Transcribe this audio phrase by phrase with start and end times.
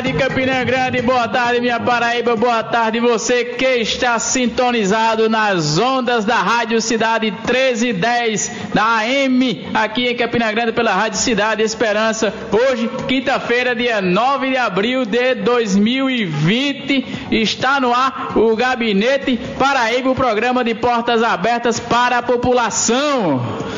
[0.00, 6.24] tarde, Campina Grande, boa tarde, minha Paraíba, boa tarde, você que está sintonizado nas ondas
[6.24, 12.32] da Rádio Cidade 1310, da AM, aqui em Campina Grande, pela Rádio Cidade Esperança.
[12.50, 20.14] Hoje, quinta-feira, dia 9 de abril de 2020, está no ar o Gabinete Paraíba, o
[20.14, 23.69] programa de portas abertas para a população.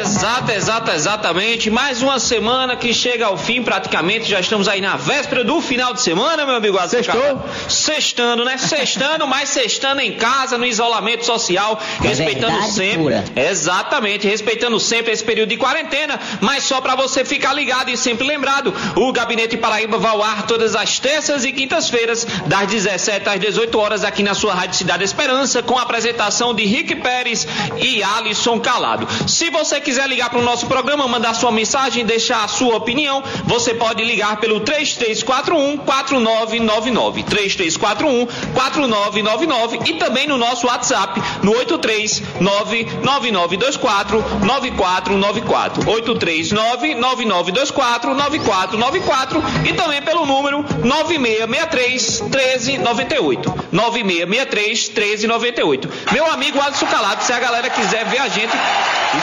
[0.00, 1.70] Exato, exato, exatamente.
[1.70, 4.28] Mais uma semana que chega ao fim, praticamente.
[4.28, 6.78] Já estamos aí na véspera do final de semana, meu amigo.
[6.88, 7.44] Sextou?
[7.68, 8.56] Sextando, né?
[8.56, 12.98] Sextando, mas sextando em casa, no isolamento social, É respeitando sempre.
[12.98, 13.24] pura.
[13.36, 16.18] Exatamente, respeitando sempre esse período de quarentena.
[16.40, 20.46] Mas só para você ficar ligado e sempre lembrado, o Gabinete Paraíba vai ao ar
[20.46, 25.04] todas as terças e quintas-feiras, das 17 às 18 horas, aqui na sua Rádio Cidade
[25.04, 27.46] Esperança, com a apresentação de Rick Pérez
[27.78, 29.06] e Alisson Calado.
[29.34, 33.20] Se você quiser ligar para o nosso programa, mandar sua mensagem, deixar a sua opinião,
[33.42, 37.24] você pode ligar pelo 3341 4999.
[37.24, 45.82] 3341 4999 e também no nosso WhatsApp no 8399924 9494.
[45.82, 53.52] 8399924 9494 e também pelo número 9663 1398.
[53.72, 55.90] 9663 1398.
[56.12, 58.56] Meu amigo Alisson Calado, se a galera quiser ver a gente,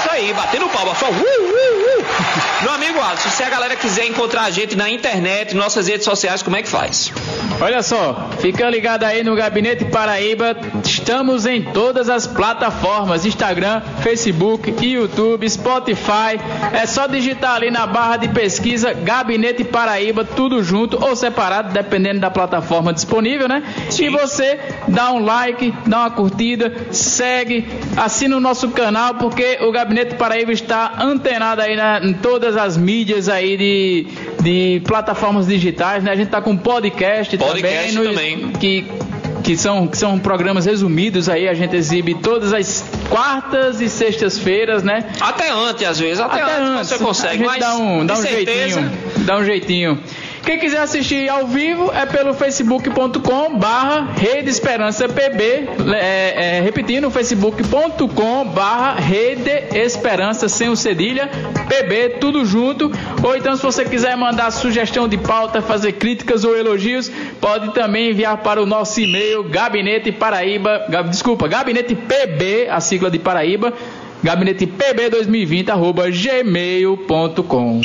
[0.02, 2.06] isso aí, batendo palma, só uh, uh, uh.
[2.64, 6.42] Meu amigo Alisson, se a galera quiser encontrar a gente na internet, nossas redes sociais,
[6.42, 7.12] como é que faz?
[7.60, 10.56] Olha só, fica ligado aí no Gabinete Paraíba.
[10.84, 16.40] Estamos em todas as plataformas: Instagram, Facebook, YouTube, Spotify.
[16.74, 22.20] É só digitar ali na barra de pesquisa Gabinete Paraíba, tudo junto ou separado, dependendo
[22.20, 23.62] da plataforma disponível, né?
[23.92, 24.06] Sim.
[24.06, 29.72] E você dá um like, dá uma curtida, segue, assina o nosso canal, porque o
[29.72, 34.08] Gabinete Paraíba está antenado aí na- em todas as mídias aí de,
[34.42, 36.12] de plataformas digitais, né?
[36.12, 38.52] A gente tá com podcast, Podcast também, também.
[38.54, 38.86] que
[39.42, 44.84] que são, que são programas resumidos aí, a gente exibe todas as quartas e sextas-feiras,
[44.84, 45.06] né?
[45.20, 48.22] Até antes, às vezes, até, antes, você a consegue, gente mas dá um, dá um
[48.22, 50.00] certeza, jeitinho, dá um jeitinho.
[50.44, 55.44] Quem quiser assistir ao vivo é pelo facebook.com barra Rede Esperança PB,
[55.96, 61.30] é, é, repetindo, facebook.com barra Rede Esperança sem o cedilha,
[61.70, 62.92] PB, tudo junto,
[63.24, 67.10] ou então se você quiser mandar sugestão de pauta, fazer críticas ou elogios,
[67.40, 73.12] pode também enviar para o nosso e-mail, gabinete paraíba, gab- desculpa, gabinete PB, a sigla
[73.12, 73.72] de Paraíba,
[74.24, 77.82] gabinete pb2020 arroba gmail.com.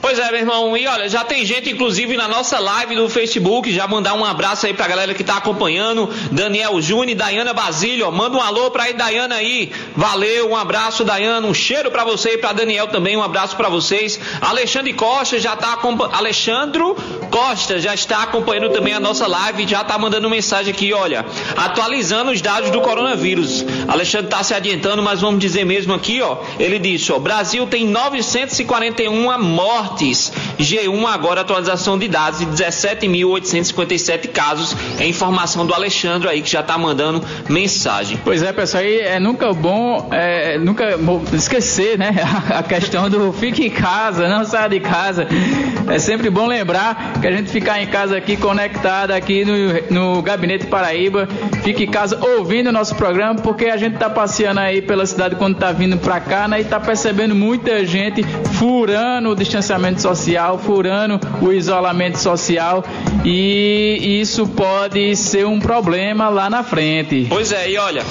[0.00, 0.76] Pois é, meu irmão.
[0.76, 3.72] E olha, já tem gente, inclusive, na nossa live do Facebook.
[3.72, 6.08] Já mandar um abraço aí pra galera que tá acompanhando.
[6.30, 8.10] Daniel Júnior, Dayana Basílio.
[8.12, 9.72] Manda um alô pra aí, Dayana aí.
[9.96, 11.46] Valeu, um abraço, Dayana.
[11.46, 13.16] Um cheiro pra você e pra Daniel também.
[13.16, 14.20] Um abraço pra vocês.
[14.40, 16.14] Alexandre Costa já tá acompanhando.
[16.14, 16.94] Alexandro
[17.28, 19.66] Costa já está acompanhando também a nossa live.
[19.66, 21.26] Já tá mandando mensagem aqui, olha.
[21.56, 23.64] Atualizando os dados do coronavírus.
[23.88, 26.38] Alexandre tá se adiantando, mas vamos dizer mesmo aqui, ó.
[26.56, 27.18] Ele disse, ó.
[27.18, 29.87] Brasil tem 941 mortes.
[29.96, 34.76] G1 agora atualização de dados de 17.857 casos.
[34.98, 38.18] É informação do Alexandre aí que já tá mandando mensagem.
[38.24, 42.10] Pois é, pessoal, aí é nunca bom, é, nunca mo- esquecer, né?
[42.54, 45.26] A questão do fique em casa, não saia de casa.
[45.88, 50.22] É sempre bom lembrar que a gente ficar em casa aqui, conectado aqui no, no
[50.22, 51.28] Gabinete Paraíba,
[51.62, 55.36] fique em casa ouvindo o nosso programa, porque a gente tá passeando aí pela cidade
[55.36, 56.60] quando tá vindo pra cá, né?
[56.60, 58.22] E tá percebendo muita gente
[58.54, 62.84] furando o distanciamento social, furando o isolamento social,
[63.24, 67.26] e isso pode ser um problema lá na frente.
[67.28, 68.02] Pois é, e olha,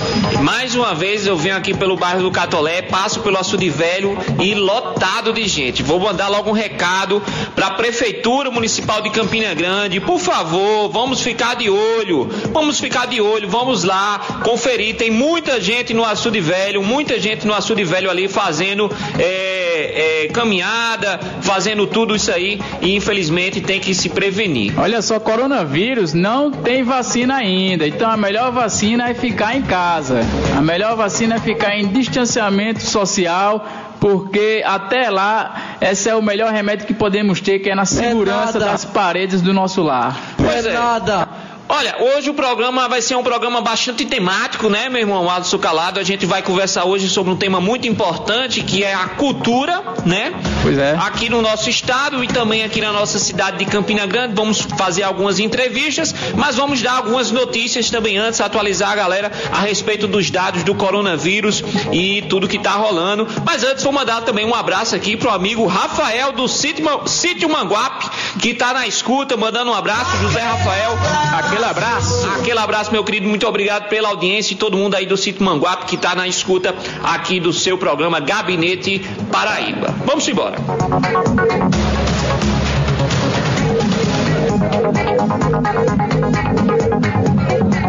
[0.41, 4.55] mais uma vez eu venho aqui pelo bairro do Catolé, passo pelo Açude Velho e
[4.55, 5.83] lotado de gente.
[5.83, 7.21] Vou mandar logo um recado
[7.55, 9.99] para a Prefeitura Municipal de Campina Grande.
[9.99, 12.29] Por favor, vamos ficar de olho.
[12.51, 14.95] Vamos ficar de olho, vamos lá conferir.
[14.95, 20.27] Tem muita gente no Açude Velho, muita gente no Açude Velho ali fazendo é, é,
[20.27, 21.56] caminhada, fazendo
[21.87, 24.73] tudo isso aí e infelizmente tem que se prevenir.
[24.79, 27.87] Olha só, coronavírus não tem vacina ainda.
[27.87, 30.21] Então a melhor vacina é ficar em casa.
[30.57, 33.67] A melhor vacina é ficar em distanciamento social,
[33.99, 38.59] porque até lá esse é o melhor remédio que podemos ter, que é na segurança
[38.59, 38.71] nada.
[38.71, 40.15] das paredes do nosso lar.
[40.37, 40.73] Pois é é.
[40.73, 41.27] nada.
[41.69, 45.99] Olha, hoje o programa vai ser um programa bastante temático, né, meu irmão Alisson Calado?
[45.99, 50.33] A gente vai conversar hoje sobre um tema muito importante que é a cultura, né?
[50.63, 50.95] Pois é.
[50.97, 55.03] Aqui no nosso estado e também aqui na nossa cidade de Campina Grande, vamos fazer
[55.03, 60.31] algumas entrevistas, mas vamos dar algumas notícias também antes, atualizar a galera a respeito dos
[60.31, 61.61] dados do coronavírus
[61.91, 63.27] e tudo que está rolando.
[63.45, 68.09] Mas antes vou mandar também um abraço aqui pro amigo Rafael do Sítio, Sítio Manguape,
[68.39, 70.97] que está na escuta, mandando um abraço, José Rafael.
[71.57, 72.29] Aquele abraço.
[72.35, 75.87] Aquele abraço, meu querido, muito obrigado pela audiência e todo mundo aí do Sítio Manguape
[75.87, 79.01] que está na escuta aqui do seu programa Gabinete
[79.31, 79.95] Paraíba.
[80.05, 80.57] Vamos embora.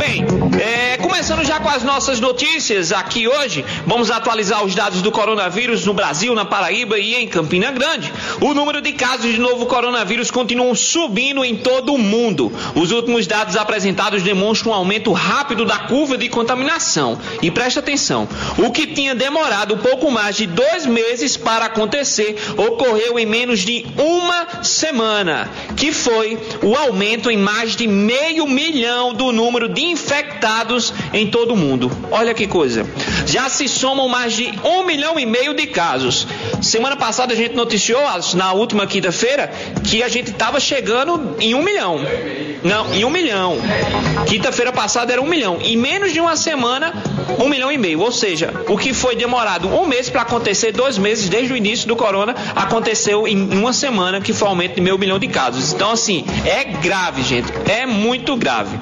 [0.09, 0.25] Bem,
[0.59, 5.85] é, começando já com as nossas notícias aqui hoje, vamos atualizar os dados do coronavírus
[5.85, 8.11] no Brasil, na Paraíba e em Campina Grande.
[8.41, 12.51] O número de casos de novo coronavírus continuam subindo em todo o mundo.
[12.75, 17.19] Os últimos dados apresentados demonstram um aumento rápido da curva de contaminação.
[17.43, 18.27] E presta atenção,
[18.57, 23.85] o que tinha demorado pouco mais de dois meses para acontecer ocorreu em menos de
[23.99, 30.93] uma semana, que foi o aumento em mais de meio milhão do número de infectados
[31.13, 31.91] em todo o mundo.
[32.11, 32.87] Olha que coisa.
[33.27, 36.27] Já se somam mais de um milhão e meio de casos.
[36.63, 38.01] Semana passada a gente noticiou,
[38.35, 39.51] na última quinta-feira,
[39.85, 42.01] que a gente estava chegando em um milhão.
[42.63, 43.57] Não, em um milhão.
[44.27, 45.59] Quinta-feira passada era um milhão.
[45.61, 46.93] Em menos de uma semana,
[47.39, 48.01] um milhão e meio.
[48.01, 51.87] Ou seja, o que foi demorado um mês para acontecer, dois meses desde o início
[51.89, 55.73] do corona, aconteceu em uma semana, que foi aumento de meio milhão de casos.
[55.73, 57.53] Então, assim, é grave, gente.
[57.69, 58.77] É muito grave.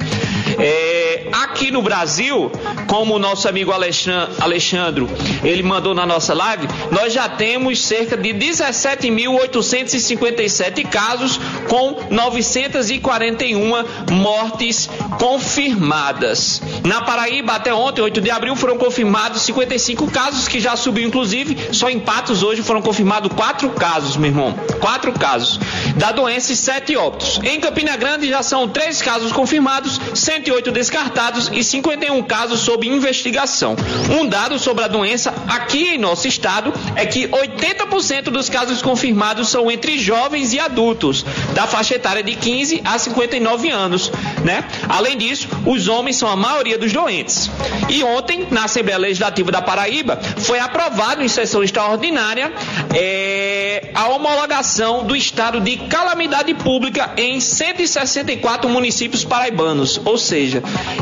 [0.58, 2.50] É, aqui no Brasil,
[2.86, 5.06] como o nosso amigo Alexandre,
[5.44, 11.38] ele mandou na nossa live, nós já temos cerca de 17.857 casos
[11.68, 14.88] com 941 mortes
[15.18, 16.62] confirmadas.
[16.84, 21.56] Na Paraíba, até ontem, 8 de abril, foram confirmados 55 casos, que já subiu inclusive,
[21.72, 24.54] só em Patos hoje foram confirmados 4 casos, meu irmão.
[24.80, 25.58] 4 casos
[25.96, 27.40] da doença e 7 óbitos.
[27.42, 30.00] Em Campina Grande já são 3 casos confirmados,
[30.46, 33.74] 108 descartados e 51 casos sob investigação.
[34.10, 39.48] Um dado sobre a doença aqui em nosso estado é que 80% dos casos confirmados
[39.48, 44.12] são entre jovens e adultos, da faixa etária de 15 a 59 anos,
[44.44, 44.64] né?
[44.88, 47.50] Além disso, os homens são a maioria dos doentes.
[47.88, 52.52] E ontem, na Assembleia Legislativa da Paraíba, foi aprovado em sessão extraordinária
[52.94, 60.35] é, a homologação do estado de calamidade pública em 164 municípios paraibanos, ou seja,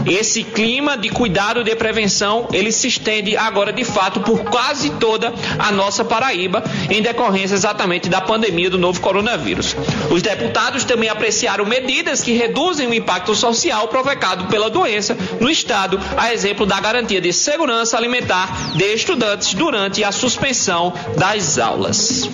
[0.07, 5.33] esse clima de cuidado de prevenção, ele se estende agora de fato por quase toda
[5.59, 9.77] a nossa Paraíba, em decorrência exatamente da pandemia do novo coronavírus.
[10.11, 16.01] Os deputados também apreciaram medidas que reduzem o impacto social provocado pela doença no estado,
[16.17, 22.29] a exemplo da garantia de segurança alimentar de estudantes durante a suspensão das aulas.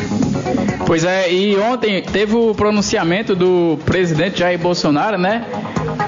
[0.87, 5.47] Pois é, e ontem teve o pronunciamento do presidente Jair Bolsonaro, né?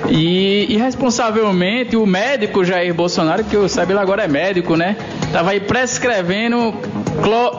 [0.08, 4.96] E irresponsavelmente o médico Jair Bolsonaro, que eu ele agora é médico, né?
[5.32, 6.74] Tava aí prescrevendo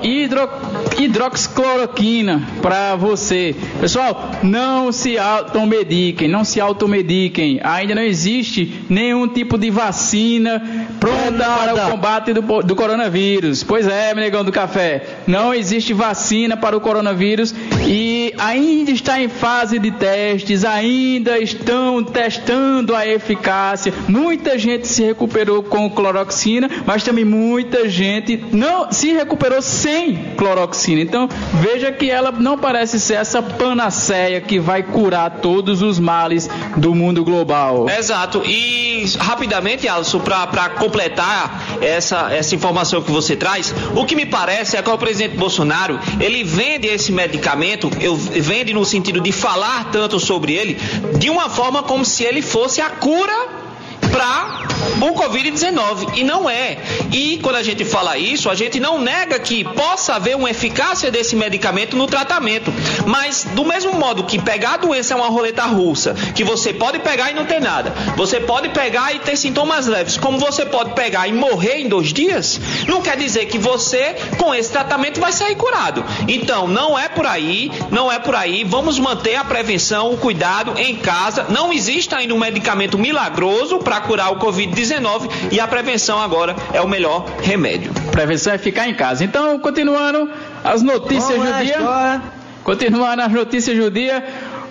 [0.04, 0.50] hidro,
[0.98, 3.56] hidroxicloroquina para você.
[3.80, 7.60] Pessoal, não se automediquem, não se automediquem.
[7.64, 13.62] Ainda não existe nenhum tipo de vacina pronta é para o combate do, do coronavírus.
[13.64, 17.54] Pois é, negão do café, não existe vacina para o coronavírus
[17.86, 23.94] e ainda está em fase de testes, ainda estão testando a eficácia.
[24.08, 31.02] Muita gente se recuperou com cloroxina, mas também muita gente não se recuperou sem cloroxina.
[31.02, 36.50] Então, veja que ela não parece ser essa panaceia que vai curar todos os males
[36.78, 37.88] do mundo global.
[37.90, 38.42] Exato.
[38.46, 44.78] E rapidamente, Alisson, para completar essa, essa informação que você traz, o que me parece
[44.78, 49.90] é que o presidente Bolsonaro ele vende esse medicamento, eu, vende no sentido de falar
[49.92, 50.76] tanto sobre ele,
[51.18, 53.64] de uma forma como se ele fosse a cura
[54.10, 54.68] para
[55.02, 56.78] o Covid-19 e não é.
[57.12, 61.12] E quando a gente fala isso, a gente não nega que possa haver uma eficácia
[61.12, 62.74] desse medicamento no tratamento,
[63.06, 67.00] mas do mesmo modo que pegar a doença é uma roleta russa, que você pode
[67.00, 70.94] pegar e não ter nada, você pode pegar e ter sintomas leves, como você pode
[70.94, 75.32] pegar e morrer em dois dias, não quer dizer que você com esse tratamento vai
[75.32, 76.04] sair curado.
[76.28, 78.64] Então não é por aí, não é por aí.
[78.64, 81.48] Vamos manter a prevenção, o cuidado em casa.
[81.50, 86.82] Não existe ainda um medicamento milagroso para curar o Covid-19 e a prevenção agora é
[86.82, 87.92] o melhor remédio.
[88.12, 89.24] Prevenção é ficar em casa.
[89.24, 90.30] Então, continuando
[90.64, 92.22] as notícias do dia.
[92.64, 94.24] Continuando as notícias do dia.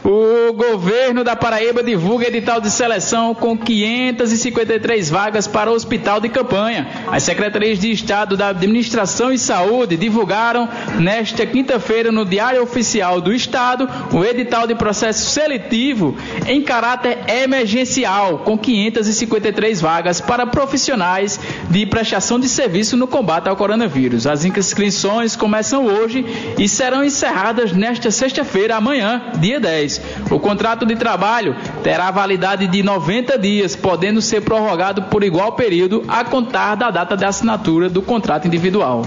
[0.04, 6.28] O governo da Paraíba divulga edital de seleção com 553 vagas para o hospital de
[6.28, 6.88] campanha.
[7.06, 10.68] As secretarias de Estado da Administração e Saúde divulgaram
[10.98, 16.16] nesta quinta-feira no Diário Oficial do Estado o edital de processo seletivo
[16.48, 21.38] em caráter emergencial com 553 vagas para profissionais
[21.70, 24.26] de prestação de serviço no combate ao coronavírus.
[24.26, 26.24] As inscrições começam hoje
[26.58, 29.91] e serão encerradas nesta sexta-feira, amanhã, dia 10.
[30.30, 36.04] O contrato de trabalho terá validade de 90 dias, podendo ser prorrogado por igual período
[36.08, 39.02] a contar da data de assinatura do contrato individual.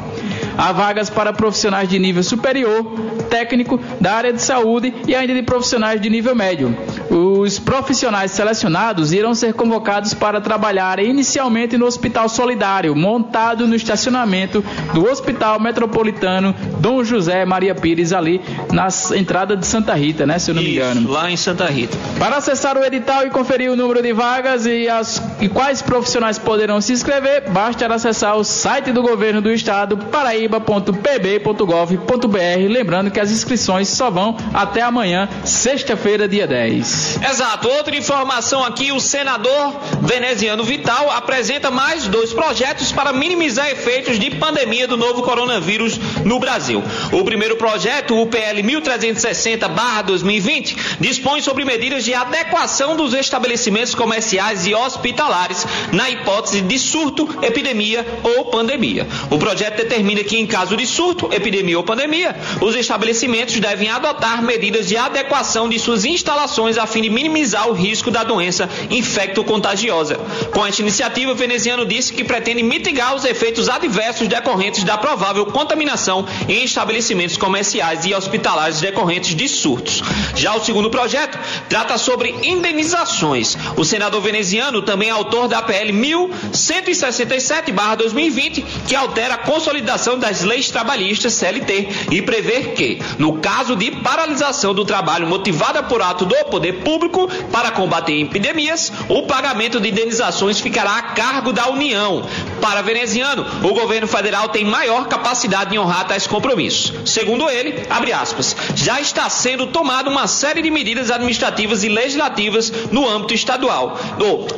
[0.57, 2.85] Há vagas para profissionais de nível superior,
[3.29, 6.75] técnico, da área de saúde e ainda de profissionais de nível médio.
[7.09, 14.63] Os profissionais selecionados irão ser convocados para trabalhar inicialmente no Hospital Solidário, montado no estacionamento
[14.93, 20.51] do Hospital Metropolitano Dom José Maria Pires, ali na entrada de Santa Rita, né, se
[20.51, 21.11] eu não Isso, me engano.
[21.11, 21.97] lá em Santa Rita.
[22.19, 26.37] Para acessar o edital e conferir o número de vagas e, as, e quais profissionais
[26.37, 32.69] poderão se inscrever, basta acessar o site do governo do estado, paraíba.pb.gov.br.
[32.69, 37.19] Lembrando que as inscrições só vão até amanhã, sexta-feira, dia 10.
[37.29, 37.67] Exato.
[37.67, 44.31] Outra informação aqui: o senador veneziano Vital apresenta mais dois projetos para minimizar efeitos de
[44.31, 46.83] pandemia do novo coronavírus no Brasil.
[47.11, 50.64] O primeiro projeto, o PL 1360-2020,
[50.99, 58.05] dispõe sobre medidas de adequação dos estabelecimentos comerciais e hospitalares na hipótese de surto, epidemia
[58.23, 59.07] ou pandemia.
[59.29, 64.41] O projeto determina que, em caso de surto, epidemia ou pandemia, os estabelecimentos devem adotar
[64.41, 70.15] medidas de adequação de suas instalações a fim de minimizar o risco da doença infecto-contagiosa.
[70.51, 75.45] Com esta iniciativa, o veneziano disse que pretende mitigar os efeitos adversos decorrentes da provável
[75.47, 80.01] contaminação em estabelecimentos comerciais e hospitalares decorrentes de surtos.
[80.35, 81.37] Já o segundo projeto
[81.69, 83.57] trata sobre indenizações.
[83.75, 91.33] O senador veneziano, também autor da PL 1167-2020, que altera a consolidação das leis trabalhistas
[91.33, 96.83] CLT e prevê que, no caso de paralisação do trabalho motivada por ato do poder
[96.83, 102.23] público para combater epidemias, o pagamento de indenizações ficará a cargo da União.
[102.61, 106.93] Para veneziano, o governo federal tem maior capacidade de honrar tais compromissos.
[107.09, 112.71] Segundo ele, abre aspas, já está sendo tomada uma série de medidas administrativas e legislativas
[112.91, 113.97] no âmbito estadual,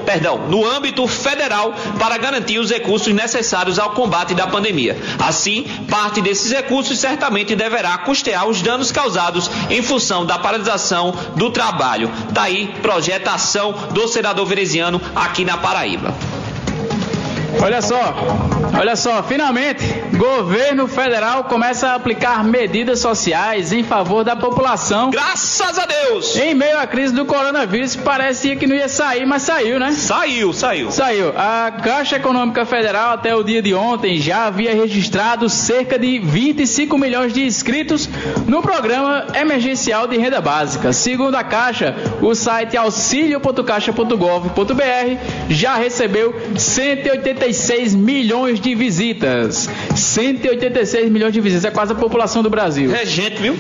[0.06, 4.98] perdão, no âmbito federal para garantir os recursos necessários ao combate da pandemia.
[5.20, 11.50] Assim, parte desses recursos certamente deverá custear os danos causados em função da paralisação do
[11.50, 12.12] trabalho.
[12.32, 16.14] Daí, tá projetação do senador veneziano aqui na Paraíba.
[17.62, 18.14] Olha só,
[18.80, 19.84] olha só, finalmente,
[20.16, 25.10] governo federal começa a aplicar medidas sociais em favor da população.
[25.10, 26.36] Graças a Deus!
[26.38, 29.92] Em meio à crise do coronavírus, parecia que não ia sair, mas saiu, né?
[29.92, 30.92] Saiu, saiu.
[30.92, 31.34] Saiu.
[31.36, 36.98] A Caixa Econômica Federal, até o dia de ontem, já havia registrado cerca de 25
[36.98, 38.10] milhões de inscritos
[38.48, 40.92] no programa emergencial de renda básica.
[40.94, 45.18] Segundo a Caixa, o site auxilio.caixa.gov.br
[45.50, 49.70] já recebeu 180 186 milhões de visitas.
[49.96, 52.94] 186 milhões de visitas, é quase a população do Brasil.
[52.94, 53.56] É gente, viu?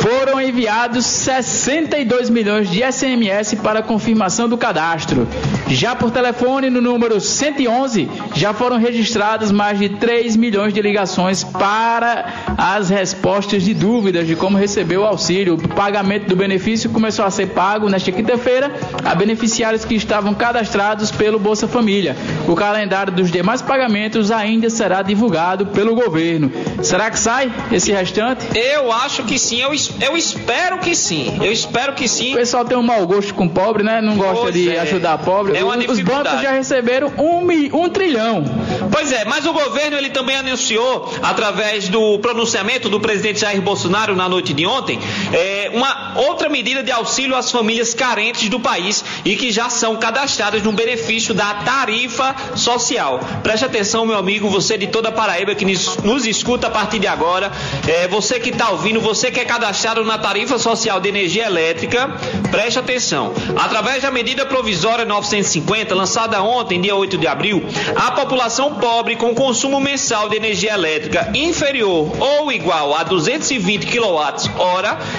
[0.00, 5.26] Foram enviados 62 milhões de SMS para confirmação do cadastro.
[5.68, 11.42] Já por telefone, no número 111, já foram registradas mais de 3 milhões de ligações
[11.42, 12.26] para
[12.58, 15.54] as respostas de dúvidas de como receber o auxílio.
[15.54, 18.72] O pagamento do benefício começou a ser pago nesta quinta-feira
[19.04, 22.16] a beneficiários que estavam cadastrados pelo Bolsa Família.
[22.46, 26.50] O calendário dos demais pagamentos ainda será divulgado pelo governo.
[26.82, 28.46] Será que sai esse restante?
[28.58, 31.38] Eu acho que sim, eu, eu espero que sim.
[31.40, 32.32] Eu espero que sim.
[32.32, 34.00] O pessoal tem um mau gosto com pobre, né?
[34.00, 34.80] Não gosta pois de é.
[34.80, 35.56] ajudar pobre.
[35.56, 38.44] É uma Os bancos já receberam um, um trilhão.
[38.90, 44.16] Pois é, mas o governo ele também anunciou, através do pronunciamento do presidente Jair Bolsonaro
[44.16, 44.98] na noite de ontem,
[45.32, 49.96] é, uma outra medida de auxílio às famílias carentes do país e que já são
[49.96, 53.11] cadastradas no benefício da tarifa social.
[53.42, 57.06] Preste atenção, meu amigo, você de toda a Paraíba que nos escuta a partir de
[57.06, 57.50] agora,
[57.86, 62.08] é, você que está ouvindo, você que é cadastrado na tarifa social de energia elétrica,
[62.50, 63.32] preste atenção.
[63.56, 67.64] Através da medida provisória 950, lançada ontem, dia 8 de abril,
[67.96, 74.02] a população pobre com consumo mensal de energia elétrica inferior ou igual a 220 kWh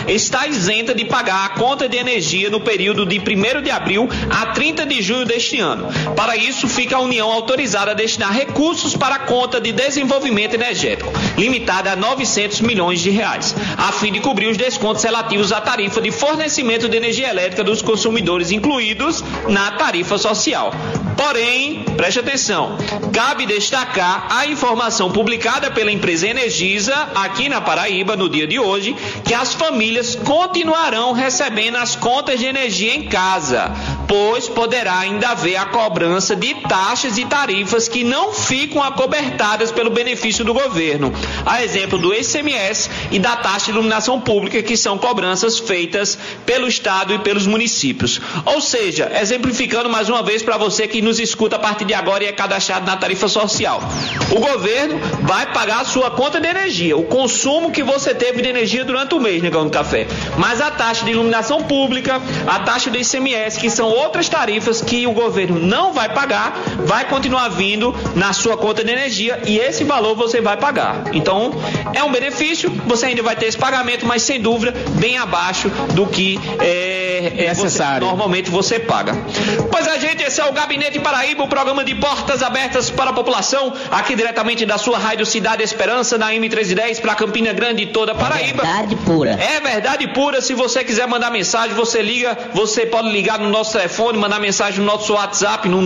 [0.08, 4.48] está isenta de pagar a conta de energia no período de 1 de abril a
[4.48, 5.88] 30 de junho deste ano.
[6.16, 11.12] Para isso, fica a União autorizada a destinar recursos para a conta de desenvolvimento energético.
[11.38, 16.02] limitada a 900 milhões de reais, a fim de cobrir os descontos relativos à tarifa
[16.02, 20.72] de fornecimento de energia elétrica dos consumidores incluídos na tarifa social.
[21.18, 22.78] Porém, preste atenção,
[23.14, 28.96] cabe destacar a informação publicada pela empresa Energisa aqui na Paraíba no dia de hoje,
[29.24, 33.72] que as famílias continuarão recebendo as contas de energia em casa,
[34.08, 39.90] pois poderá ainda haver a cobrança de taxas e tarifas que não ficam acobertadas pelo
[39.90, 41.12] benefício do governo,
[41.44, 46.68] a exemplo do ICMS e da taxa de iluminação pública, que são cobranças feitas pelo
[46.68, 48.22] Estado e pelos municípios.
[48.46, 52.24] Ou seja, exemplificando mais uma vez para você que nos escuta a partir de agora
[52.24, 53.82] e é cadastrado na tarifa social.
[54.30, 58.50] O governo vai pagar a sua conta de energia, o consumo que você teve de
[58.50, 60.06] energia durante o mês, negão do café.
[60.38, 65.08] Mas a taxa de iluminação pública, a taxa do ICMS, que são outras tarifas que
[65.08, 66.54] o governo não vai pagar,
[66.86, 67.63] vai continuar vindo
[68.16, 71.04] na sua conta de energia e esse valor você vai pagar.
[71.14, 71.52] Então,
[71.94, 76.06] é um benefício, você ainda vai ter esse pagamento, mas sem dúvida, bem abaixo do
[76.08, 78.06] que é, é necessário.
[78.06, 79.14] Você, normalmente você paga.
[79.72, 83.14] Pois a gente, esse é o Gabinete Paraíba, o programa de portas abertas para a
[83.14, 88.12] população, aqui diretamente da sua Rádio Cidade Esperança, na M310, para Campina Grande e toda
[88.12, 88.64] a Paraíba.
[88.64, 89.32] É verdade pura.
[89.32, 90.42] É verdade pura.
[90.42, 94.80] Se você quiser mandar mensagem, você liga, você pode ligar no nosso telefone, mandar mensagem
[94.80, 95.82] no nosso WhatsApp no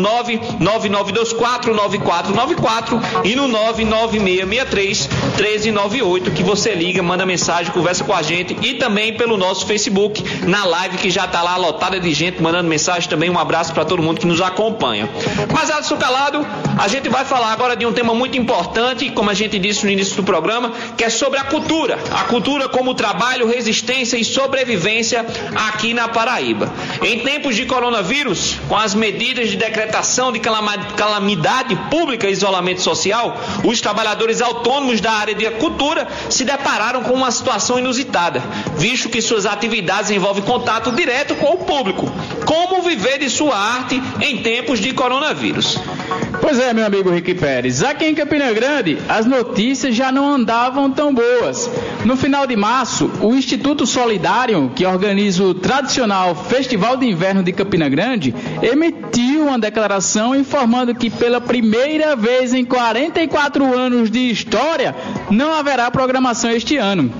[1.73, 8.75] 999249494 e no 99663 1398 que você liga, manda mensagem, conversa com a gente e
[8.75, 13.09] também pelo nosso Facebook, na live que já está lá lotada de gente mandando mensagem
[13.09, 13.29] também.
[13.29, 15.09] Um abraço para todo mundo que nos acompanha.
[15.53, 16.45] Mas, Alisson Calado,
[16.77, 19.91] a gente vai falar agora de um tema muito importante, como a gente disse no
[19.91, 21.97] início do programa, que é sobre a cultura.
[22.11, 26.71] A cultura como trabalho, resistência e sobrevivência aqui na Paraíba.
[27.01, 31.46] Em tempos de coronavírus, com as medidas de decretação de calamidade
[31.89, 37.31] pública e isolamento social, os trabalhadores autônomos da área de cultura se depararam com uma
[37.31, 38.41] situação inusitada,
[38.77, 42.11] visto que suas atividades envolvem contato direto com o público.
[42.45, 45.77] Como viver de sua arte em tempos de coronavírus?
[46.41, 47.83] Pois é, meu amigo Rick Pérez.
[47.83, 51.69] Aqui em Campina Grande, as notícias já não andavam tão boas.
[52.05, 57.51] No final de março, o Instituto Solidário, que organiza o tradicional Festival de Inverno de
[57.51, 64.95] Campina Grande, emitiu uma declaração informando que pela primeira vez em 44 anos de história,
[65.29, 67.11] não haverá programação este ano.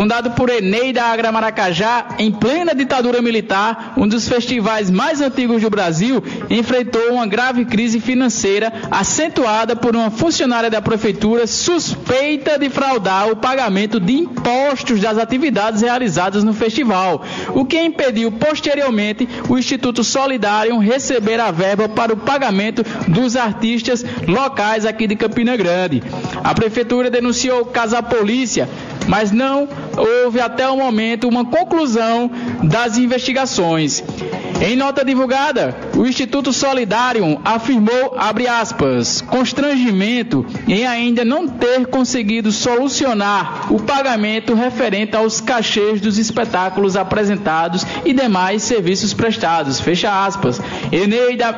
[0.00, 5.68] Fundado por Eneida Agra Maracajá, em plena ditadura militar, um dos festivais mais antigos do
[5.68, 13.28] Brasil, enfrentou uma grave crise financeira acentuada por uma funcionária da prefeitura suspeita de fraudar
[13.28, 17.22] o pagamento de impostos das atividades realizadas no festival,
[17.54, 24.02] o que impediu posteriormente o Instituto Solidário receber a verba para o pagamento dos artistas
[24.26, 26.02] locais aqui de Campina Grande.
[26.42, 28.66] A prefeitura denunciou o caso à polícia,
[29.06, 32.30] mas não houve até o momento uma conclusão
[32.62, 34.02] das investigações.
[34.60, 38.14] Em nota divulgada, o Instituto Solidário afirmou,
[38.46, 46.94] aspas, constrangimento em ainda não ter conseguido solucionar o pagamento referente aos cachês dos espetáculos
[46.94, 50.60] apresentados e demais serviços prestados, fecha aspas.
[50.92, 51.52] Eneida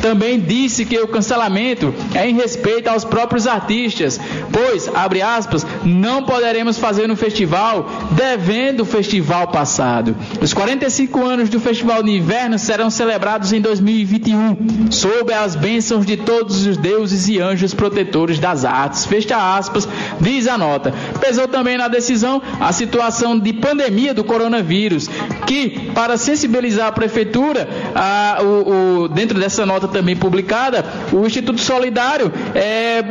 [0.00, 4.20] também disse que o cancelamento é em respeito aos próprios artistas,
[4.52, 4.88] pois,
[5.22, 7.73] aspas, não poderemos fazer no festival
[8.10, 10.16] devendo o festival passado.
[10.40, 16.16] Os 45 anos do Festival de Inverno serão celebrados em 2021, sob as bênçãos de
[16.16, 19.06] todos os deuses e anjos protetores das artes.
[19.06, 19.88] Fecha aspas,
[20.20, 20.92] diz a nota.
[21.20, 25.08] Pesou também na decisão a situação de pandemia do coronavírus,
[25.46, 31.60] que, para sensibilizar a prefeitura, a, o, o, dentro dessa nota também publicada, o Instituto
[31.60, 33.02] Solidário é,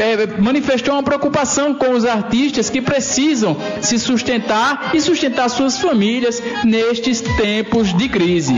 [0.00, 3.56] é, manifestou uma preocupação com os artistas que precisam
[3.86, 8.54] se sustentar e sustentar suas famílias nestes tempos de crise.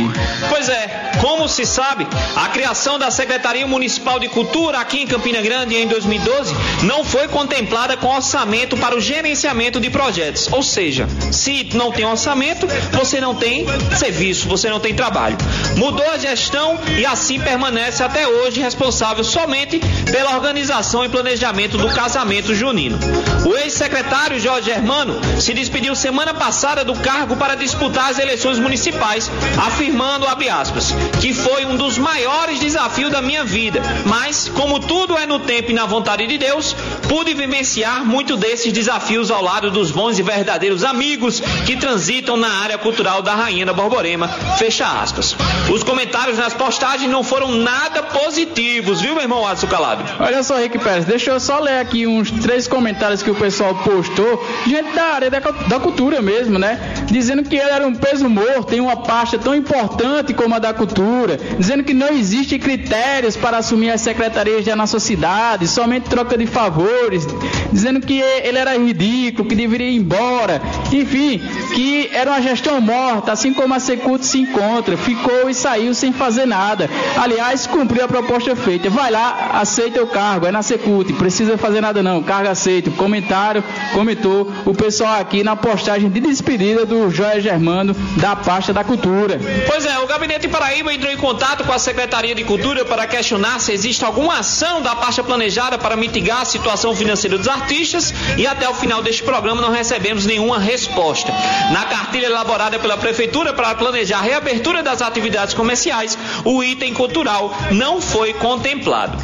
[0.49, 5.41] Pois é, como se sabe, a criação da Secretaria Municipal de Cultura aqui em Campina
[5.41, 10.49] Grande em 2012 não foi contemplada com orçamento para o gerenciamento de projetos.
[10.51, 15.37] Ou seja, se não tem orçamento, você não tem serviço, você não tem trabalho.
[15.77, 21.88] Mudou a gestão e assim permanece até hoje responsável somente pela organização e planejamento do
[21.88, 22.99] casamento junino.
[23.47, 29.31] O ex-secretário Jorge Germano se despediu semana passada do cargo para disputar as eleições municipais,
[29.66, 35.26] afirmando, aspas, que foi um dos maiores desafios da minha vida, mas, como tudo é
[35.26, 36.74] no tempo e na vontade de Deus,
[37.09, 42.48] pude vivenciar muito desses desafios ao lado dos bons e verdadeiros amigos que transitam na
[42.62, 44.28] área cultural da Rainha da Borborema,
[44.59, 45.37] fecha aspas.
[45.72, 50.04] Os comentários nas postagens não foram nada positivos, viu, meu irmão Adson Calado?
[50.20, 53.74] Olha só, Rick Pérez, deixa eu só ler aqui uns três comentários que o pessoal
[53.76, 56.79] postou, gente da área da, da cultura mesmo, né?
[57.07, 60.73] Dizendo que ele era um peso morto em uma pasta tão importante como a da
[60.73, 66.37] cultura, dizendo que não existe critérios para assumir as secretarias da nossa cidade, somente troca
[66.37, 67.27] de favores,
[67.73, 70.61] dizendo que ele era ridículo, que deveria ir embora,
[70.92, 71.40] enfim,
[71.75, 76.12] que era uma gestão morta, assim como a Secult se encontra, ficou e saiu sem
[76.12, 76.88] fazer nada.
[77.16, 78.90] Aliás, cumpriu a proposta feita.
[78.90, 82.90] Vai lá, aceita o cargo, é na Secult, precisa fazer nada não, carga aceito.
[82.92, 88.82] Comentário, comentou o pessoal aqui na postagem de despedida do Joia Germano da pasta da
[88.82, 89.38] cultura.
[89.66, 93.61] Pois é, o Gabinete Paraíba entrou em contato com a Secretaria de Cultura para questionar
[93.61, 98.46] se existe alguma ação da pasta planejada para mitigar a situação financeira dos artistas e
[98.46, 101.32] até o final deste programa não recebemos nenhuma resposta.
[101.72, 107.54] Na cartilha elaborada pela Prefeitura para planejar a reabertura das atividades comerciais, o item cultural
[107.70, 109.18] não foi contemplado.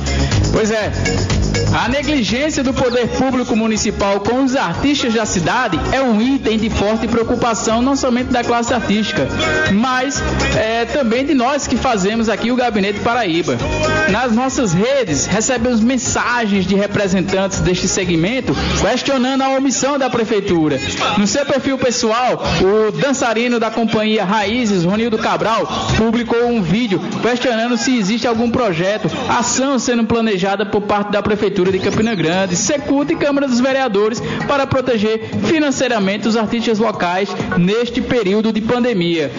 [0.53, 0.93] Pois é,
[1.75, 6.71] a negligência do poder público municipal com os artistas da cidade é um item de
[6.71, 9.27] forte preocupação, não somente da classe artística,
[9.73, 10.23] mas
[10.57, 13.59] é, também de nós que fazemos aqui o Gabinete Paraíba.
[14.09, 20.81] Nas nossas redes, recebemos mensagens de representantes deste segmento questionando a omissão da prefeitura.
[21.19, 27.77] No seu perfil pessoal, o dançarino da companhia Raízes, Ronildo Cabral, publicou um vídeo questionando
[27.77, 32.57] se existe algum projeto, ação sendo planejada por parte da prefeitura Prefeitura de Campina Grande,
[32.57, 39.31] Secuta e Câmara dos Vereadores para proteger financeiramente os artistas locais neste período de pandemia.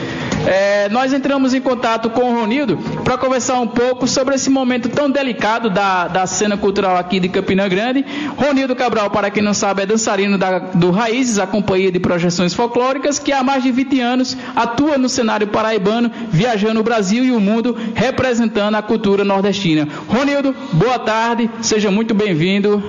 [0.46, 4.90] É, nós entramos em contato com o Ronildo para conversar um pouco sobre esse momento
[4.90, 8.06] tão delicado da, da cena cultural aqui de Campina Grande.
[8.38, 12.54] Ronildo Cabral, para quem não sabe, é dançarino da, do Raízes, a companhia de projeções
[12.54, 17.32] folclóricas, que há mais de 20 anos atua no cenário paraibano, viajando o Brasil e
[17.32, 19.88] o mundo, representando a cultura nordestina.
[20.08, 22.84] Ronildo, boa tarde, seja muito bem-vindo.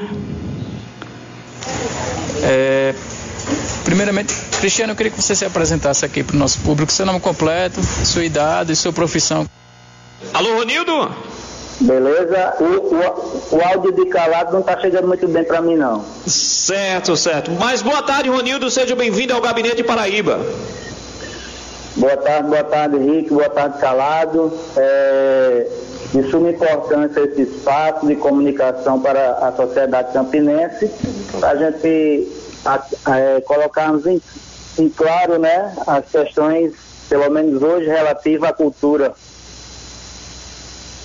[2.43, 2.95] É,
[3.87, 7.21] Primeiramente, Cristiano, eu queria que você se apresentasse aqui para o nosso público, seu nome
[7.21, 9.47] completo, sua idade e sua profissão.
[10.35, 11.09] Alô, Ronildo?
[11.81, 12.55] Beleza?
[12.59, 16.05] O, o, o áudio de calado não está chegando muito bem para mim, não.
[16.27, 17.53] Certo, certo.
[17.53, 18.69] Mas boa tarde, Ronildo.
[18.73, 20.41] Seja bem-vindo ao Gabinete Paraíba.
[21.95, 23.31] Boa tarde, boa tarde, Henrique.
[23.31, 24.53] Boa tarde, Calado.
[24.77, 25.67] É,
[26.13, 30.91] de suma importância esse espaço de comunicação para a sociedade campinense,
[31.39, 32.36] para a gente
[32.67, 34.21] a, é, colocarmos em,
[34.79, 36.75] em claro né, as questões,
[37.09, 39.15] pelo menos hoje, relativas à cultura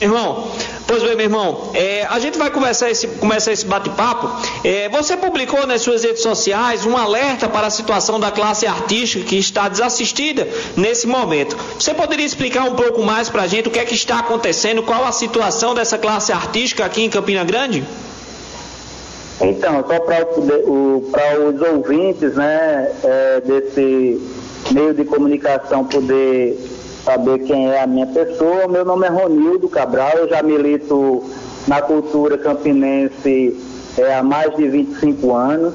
[0.02, 0.52] Irmão,
[0.88, 4.28] pois bem, meu irmão, é, a gente vai conversar esse, começar esse bate-papo.
[4.64, 9.24] É, você publicou nas suas redes sociais um alerta para a situação da classe artística
[9.24, 11.56] que está desassistida nesse momento.
[11.78, 14.82] Você poderia explicar um pouco mais para a gente o que é que está acontecendo,
[14.82, 17.86] qual a situação dessa classe artística aqui em Campina Grande?
[19.44, 24.22] Então, só para os ouvintes né, é, desse
[24.72, 26.58] meio de comunicação poder
[27.04, 31.24] saber quem é a minha pessoa, meu nome é Ronildo Cabral, eu já milito
[31.68, 33.58] na cultura campinense
[33.98, 35.74] é, há mais de 25 anos.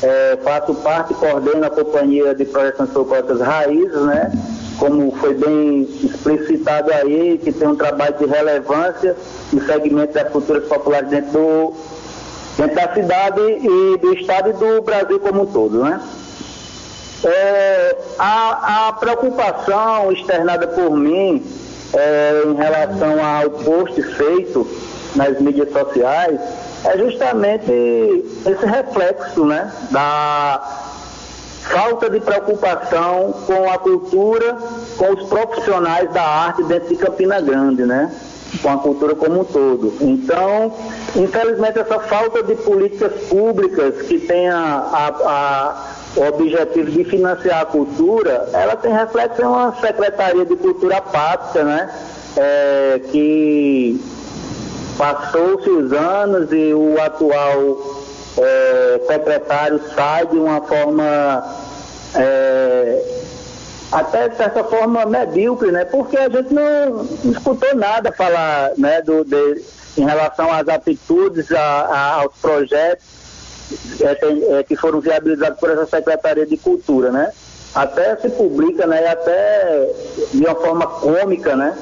[0.00, 4.30] É, faço parte e coordeno a companhia de projeções folclóricas Raízes, né?
[4.78, 9.16] Como foi bem explicitado aí, que tem um trabalho de relevância
[9.52, 11.74] no segmento das culturas populares dentro do,
[12.58, 16.00] dentro da cidade e do estado e do Brasil como um todo, né?
[17.24, 21.44] É, a, a, preocupação externada por mim
[21.92, 24.66] é, em relação ao post feito
[25.16, 26.40] nas mídias sociais
[26.84, 27.72] é justamente
[28.46, 30.62] esse reflexo né, da
[31.62, 34.56] falta de preocupação com a cultura,
[34.96, 38.12] com os profissionais da arte dentro de Campina Grande, né?
[38.62, 39.94] Com a cultura como um todo.
[40.00, 40.72] Então,
[41.16, 47.66] infelizmente, essa falta de políticas públicas que tenha a, a, o objetivo de financiar a
[47.66, 51.90] cultura, ela tem reflexo em uma Secretaria de Cultura apática, né?
[52.36, 54.00] É, que
[54.96, 57.78] passou-se os anos e o atual
[58.38, 61.44] é, secretário sai de uma forma
[62.14, 63.17] é,
[63.90, 65.84] até de certa forma medíocre, né?
[65.84, 69.62] Porque a gente não, escutou nada falar, né, do, de,
[69.96, 73.04] em relação às atitudes, a, a, aos projetos
[74.00, 77.32] é, tem, é, que foram viabilizados por essa Secretaria de Cultura, né?
[77.74, 79.90] Até se publica, né, até
[80.32, 81.76] de uma forma cômica, né,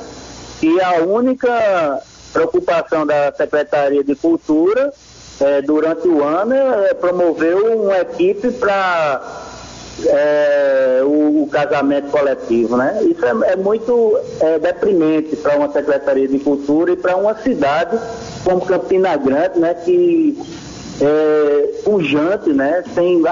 [0.59, 4.92] que a única preocupação da Secretaria de Cultura
[5.40, 9.45] é, durante o ano é promover uma equipe para
[10.04, 13.02] é, o, o, casamento coletivo, né?
[13.02, 17.98] Isso é, é muito é, deprimente para uma Secretaria de Cultura e para uma cidade
[18.44, 20.38] como Campina Grande, né, que
[21.00, 23.22] é pujante, né, tem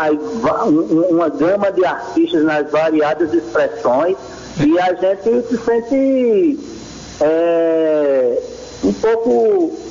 [1.10, 4.16] uma gama de artistas nas variadas expressões
[4.62, 6.58] e a gente se sente
[7.20, 8.42] é,
[8.84, 9.83] um pouco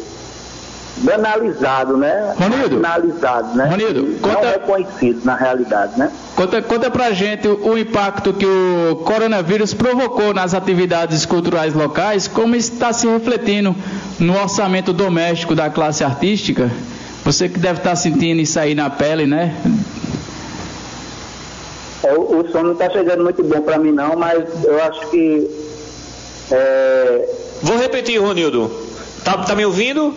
[0.98, 2.34] banalizado, né?
[2.38, 3.66] Ronildo, banalizado, né?
[3.66, 6.12] Ronildo, conta, não reconhecido na realidade, né?
[6.36, 12.28] Conta, conta pra gente o, o impacto que o coronavírus provocou nas atividades culturais locais,
[12.28, 13.76] como está se refletindo
[14.20, 16.70] no orçamento doméstico da classe artística.
[17.26, 19.56] Você que deve estar sentindo isso aí na pele, né?
[22.04, 25.10] É, o, o som não está chegando muito bom para mim não, mas eu acho
[25.10, 25.50] que
[26.52, 27.30] é...
[27.62, 28.70] Vou repetir, Ronildo.
[29.24, 30.14] Tá, tá me ouvindo?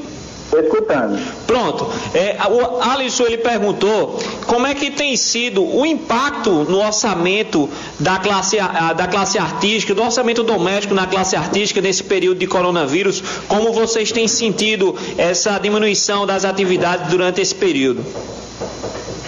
[0.46, 1.18] Estou escutando.
[1.44, 1.90] Pronto.
[2.14, 8.18] É, o Alisson ele perguntou como é que tem sido o impacto no orçamento da
[8.18, 8.56] classe,
[8.96, 13.22] da classe artística, do orçamento doméstico na classe artística nesse período de coronavírus.
[13.48, 18.04] Como vocês têm sentido essa diminuição das atividades durante esse período?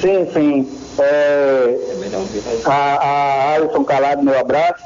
[0.00, 0.68] Sim, sim.
[1.00, 1.74] É,
[2.64, 4.84] a, a Alisson Calado, meu abraço,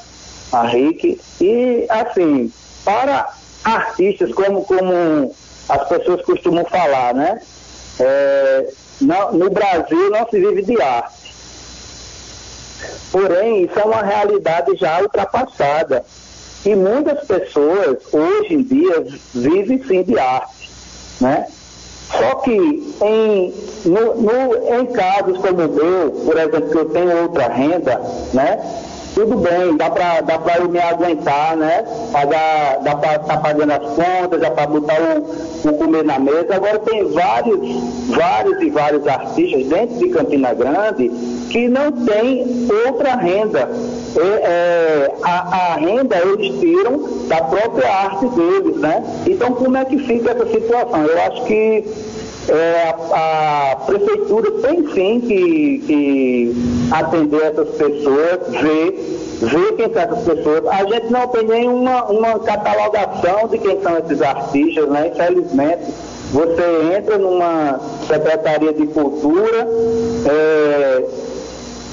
[0.51, 1.21] a Rick.
[1.41, 2.51] E, assim,
[2.85, 3.29] para
[3.65, 5.35] artistas como, como
[5.69, 7.41] as pessoas costumam falar, né?
[8.01, 8.67] É,
[9.01, 11.23] no, no Brasil não se vive de arte.
[13.11, 16.05] Porém, isso é uma realidade já ultrapassada.
[16.65, 20.71] E muitas pessoas, hoje em dia, vivem sim de arte.
[21.21, 21.47] Né?
[22.11, 27.23] Só que em, no, no, em casos como o meu, por exemplo, que eu tenho
[27.23, 28.01] outra renda,
[28.35, 28.59] né?
[29.15, 31.85] Tudo bem, dá para dá pra eu me aguentar, né?
[32.13, 36.19] Pagar, dá para estar tá pagando as contas, dá para botar o, o comer na
[36.19, 36.55] mesa.
[36.55, 37.61] Agora tem vários,
[38.09, 41.11] vários e vários artistas dentro de Campina Grande
[41.51, 43.71] que não tem outra renda.
[44.15, 49.03] É, é, a, a, renda eles tiram da própria arte deles, né?
[49.27, 51.05] Então como é que fica essa situação?
[51.05, 51.85] Eu acho que
[52.49, 56.53] é, a, a, prefeitura tem sim que, que,
[56.91, 60.67] atender essas pessoas, ver, ver quem são essas pessoas.
[60.67, 65.13] A gente não tem nenhuma uma catalogação de quem são esses artistas, né?
[65.15, 65.83] Infelizmente,
[66.33, 67.79] você entra numa
[68.09, 69.69] Secretaria de Cultura,
[70.27, 71.05] é,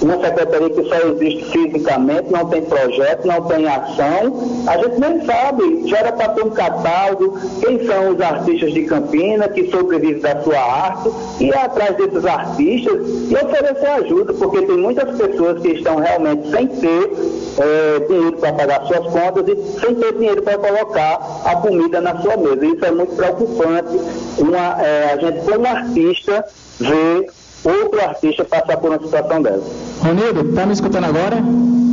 [0.01, 4.63] uma secretaria que só existe fisicamente, não tem projeto, não tem ação.
[4.67, 8.83] A gente nem sabe, já era para ter um catálogo, quem são os artistas de
[8.83, 11.09] Campina que sobrevivem da sua arte,
[11.39, 16.67] ir atrás desses artistas e oferecer ajuda, porque tem muitas pessoas que estão realmente sem
[16.67, 17.12] ter
[17.57, 22.21] é, dinheiro para pagar suas contas e sem ter dinheiro para colocar a comida na
[22.21, 22.65] sua mesa.
[22.65, 23.99] Isso é muito preocupante.
[24.38, 26.45] Uma, é, a gente, como artista,
[26.79, 29.63] ver outro artista passar por uma situação dessa.
[30.02, 31.38] Ronildo, está me escutando agora?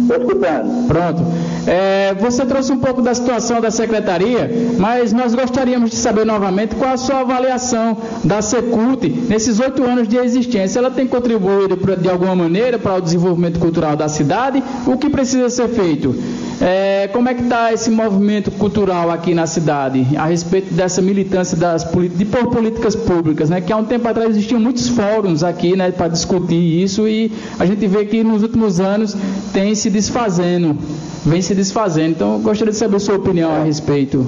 [0.03, 0.87] Estou escutando.
[0.87, 1.23] Pronto.
[1.67, 4.49] É, você trouxe um pouco da situação da secretaria,
[4.79, 10.07] mas nós gostaríamos de saber novamente qual a sua avaliação da Secult nesses oito anos
[10.07, 10.79] de existência.
[10.79, 14.63] Ela tem contribuído de alguma maneira para o desenvolvimento cultural da cidade?
[14.87, 16.15] O que precisa ser feito?
[16.61, 21.57] É, como é que está esse movimento cultural aqui na cidade a respeito dessa militância
[21.57, 23.61] das, de por políticas públicas, né?
[23.61, 27.67] Que há um tempo atrás existiam muitos fóruns aqui, né, para discutir isso e a
[27.67, 29.15] gente vê que nos últimos anos
[29.53, 30.77] tem se desfazendo,
[31.25, 32.11] vem se desfazendo.
[32.11, 34.27] Então, gostaria de saber a sua opinião a respeito.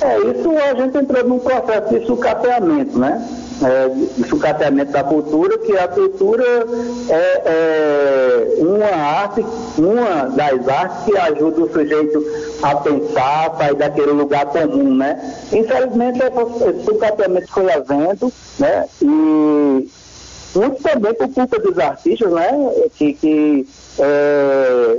[0.00, 3.22] É, isso a gente entrou num processo de sucateamento, né?
[3.62, 6.44] É, de sucateamento da cultura, que a cultura
[7.08, 9.46] é, é, uma arte,
[9.78, 12.26] uma das artes que ajuda o sujeito
[12.60, 15.36] a pensar, sair daquele lugar comum, né?
[15.52, 18.86] Infelizmente, esse sucateamento foi havendo, né?
[19.00, 19.88] E
[20.54, 22.50] muito também por culpa dos artistas, né?
[22.96, 23.68] Que, que
[24.00, 24.98] é,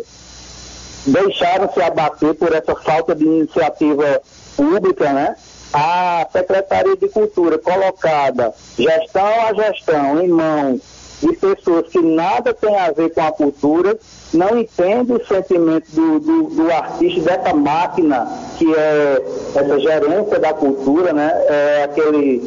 [1.08, 4.22] deixaram se abater por essa falta de iniciativa
[4.56, 5.36] pública, né?
[5.78, 10.80] A Secretaria de Cultura colocada gestão a gestão em mão
[11.22, 13.98] de pessoas que nada tem a ver com a cultura,
[14.34, 18.26] não entende o sentimento do, do, do, artista, dessa máquina
[18.58, 19.22] que é
[19.54, 21.30] essa gerência da cultura, né?
[21.48, 22.42] É aquele,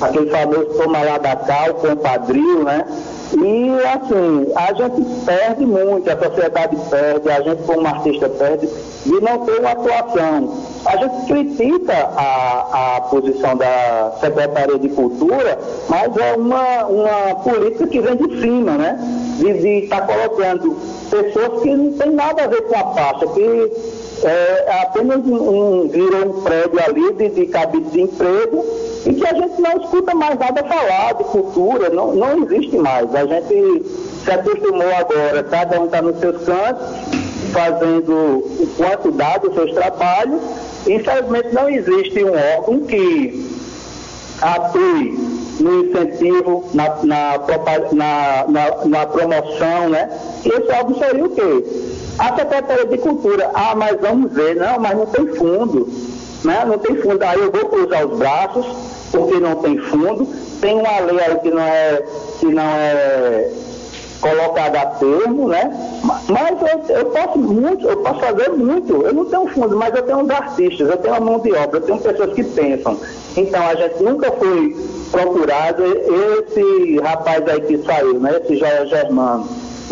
[0.00, 2.84] aquele famoso toma lá da cá, o compadrio, né?
[3.34, 8.68] E, assim, a gente perde muito, a sociedade perde, a gente como artista perde,
[9.06, 10.62] de não ter uma atuação.
[10.84, 17.86] A gente critica a, a posição da Secretaria de Cultura, mas é uma, uma política
[17.86, 18.98] que vem de cima, né?
[19.38, 20.76] De estar tá colocando
[21.10, 26.26] pessoas que não tem nada a ver com a pasta, que é apenas um, virou
[26.26, 28.64] um prédio ali de, de cabide de emprego
[29.04, 33.12] e que a gente não escuta mais nada falar de cultura, não, não existe mais.
[33.14, 33.84] A gente
[34.24, 36.86] se acostumou agora, cada um está nos seus cantos,
[37.52, 40.40] fazendo o quanto dá dos seus trabalhos.
[40.86, 43.50] Infelizmente não existe um órgão que
[44.40, 47.38] atue no incentivo, na, na,
[47.92, 50.10] na, na promoção, né?
[50.44, 51.91] E esse órgão seria o quê?
[52.18, 55.88] A Secretaria de Cultura, ah, mas vamos ver, não, mas não tem fundo,
[56.44, 56.64] né?
[56.64, 57.22] Não tem fundo.
[57.22, 58.66] Aí eu vou cruzar os braços,
[59.10, 60.26] porque não tem fundo.
[60.60, 62.02] Tem uma lei aí que não é,
[62.38, 63.50] que não é
[64.22, 65.70] colocada a termo, né?
[66.28, 66.56] Mas
[66.88, 69.02] eu, eu, posso muito, eu posso fazer muito.
[69.02, 71.78] Eu não tenho fundo, mas eu tenho uns artistas, eu tenho uma mão de obra,
[71.78, 72.98] eu tenho pessoas que pensam.
[73.36, 74.76] Então a gente nunca foi
[75.10, 75.82] procurado.
[75.84, 78.40] Esse rapaz aí que saiu, né?
[78.42, 79.48] Esse Joia Germano,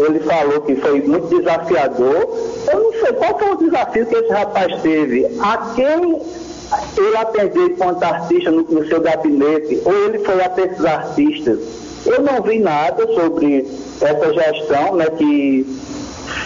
[0.07, 2.29] ele falou que foi muito desafiador.
[2.73, 5.27] Eu não sei qual foi o desafio que esse rapaz teve.
[5.41, 6.21] A quem
[6.97, 11.59] ele atendeu enquanto artista no, no seu gabinete, ou ele foi até esses artistas.
[12.07, 13.67] Eu não vi nada sobre
[14.01, 15.67] essa gestão, né, que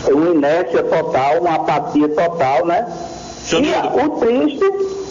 [0.09, 2.87] é uma inércia total, uma apatia total, né?
[3.53, 4.65] E o triste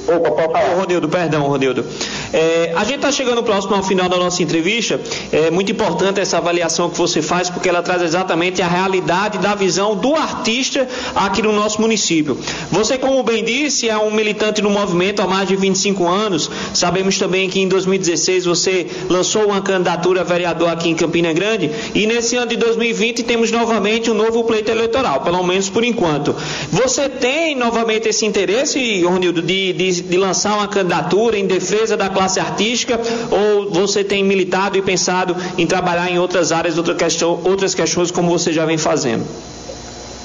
[0.07, 0.75] Opa, pode falar.
[0.75, 1.85] Ô, Ronildo, perdão, Ronildo.
[2.33, 4.99] É, a gente está chegando próximo ao final da nossa entrevista.
[5.31, 9.55] É muito importante essa avaliação que você faz, porque ela traz exatamente a realidade da
[9.55, 12.37] visão do artista aqui no nosso município.
[12.71, 16.49] Você, como bem disse, é um militante no movimento há mais de 25 anos.
[16.73, 21.69] Sabemos também que em 2016 você lançou uma candidatura a vereador aqui em Campina Grande.
[21.93, 26.35] E nesse ano de 2020 temos novamente um novo pleito eleitoral, pelo menos por enquanto.
[26.71, 32.09] Você tem novamente esse interesse, Ronildo, de, de de, lançar uma candidatura em defesa da
[32.09, 32.99] classe artística
[33.31, 38.11] ou você tem militado e pensado em trabalhar em outras áreas, outra questão, outras questões
[38.11, 39.23] como você já vem fazendo?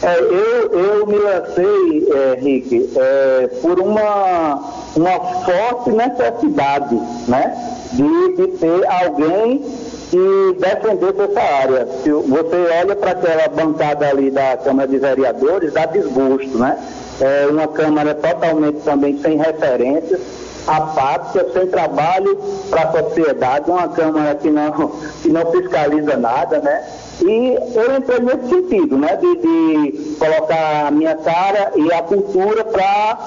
[0.01, 4.55] É, eu, eu me lancei, é, Rick, é, por uma,
[4.95, 6.95] uma forte necessidade
[7.27, 7.53] né,
[7.93, 9.65] de, de ter alguém
[10.11, 11.89] que defendesse essa área.
[12.03, 16.79] Se você olha para aquela bancada ali da Câmara de Vereadores, dá desgosto, né?
[17.21, 20.21] é uma Câmara totalmente também sem referências,
[20.69, 22.37] apática, sem trabalho
[22.69, 26.85] para a sociedade, uma Câmara que não, que não fiscaliza nada, né?
[27.23, 29.17] E eu entrei nesse sentido, né?
[29.17, 33.19] De, de colocar a minha cara e a cultura para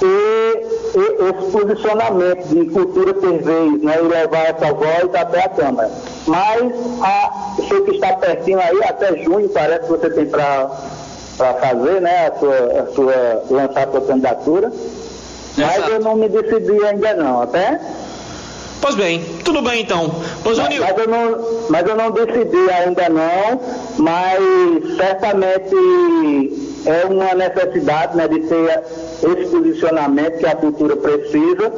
[0.00, 3.96] ter esse posicionamento de cultura ter vez, né?
[4.00, 5.90] E levar essa voz até a Câmara.
[6.26, 10.68] Mas a, sei que está pertinho aí, até junho parece que você tem para
[11.38, 14.72] para fazer, né, a sua, a sua, lançar a sua candidatura.
[15.66, 17.80] Mas eu não me decidi ainda não, até?
[18.80, 20.14] Pois bem, tudo bem então.
[20.42, 23.60] Pois, mas, mas, eu não, mas eu não decidi ainda não,
[23.98, 25.74] mas certamente
[26.86, 28.82] é uma necessidade né, de ter
[29.22, 31.72] esse posicionamento que a cultura precisa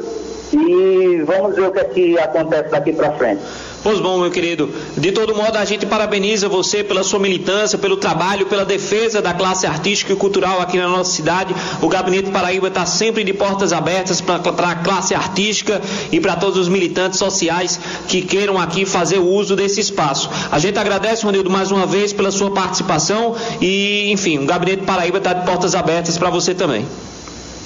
[0.53, 3.41] e vamos ver o que, é que acontece daqui para frente.
[3.83, 4.69] Pois bom, meu querido.
[4.95, 9.33] De todo modo, a gente parabeniza você pela sua militância, pelo trabalho, pela defesa da
[9.33, 11.55] classe artística e cultural aqui na nossa cidade.
[11.81, 16.57] O Gabinete Paraíba está sempre de portas abertas para a classe artística e para todos
[16.59, 20.29] os militantes sociais que queiram aqui fazer o uso desse espaço.
[20.51, 25.17] A gente agradece, Ronildo, mais uma vez pela sua participação e, enfim, o Gabinete Paraíba
[25.17, 26.85] está de portas abertas para você também.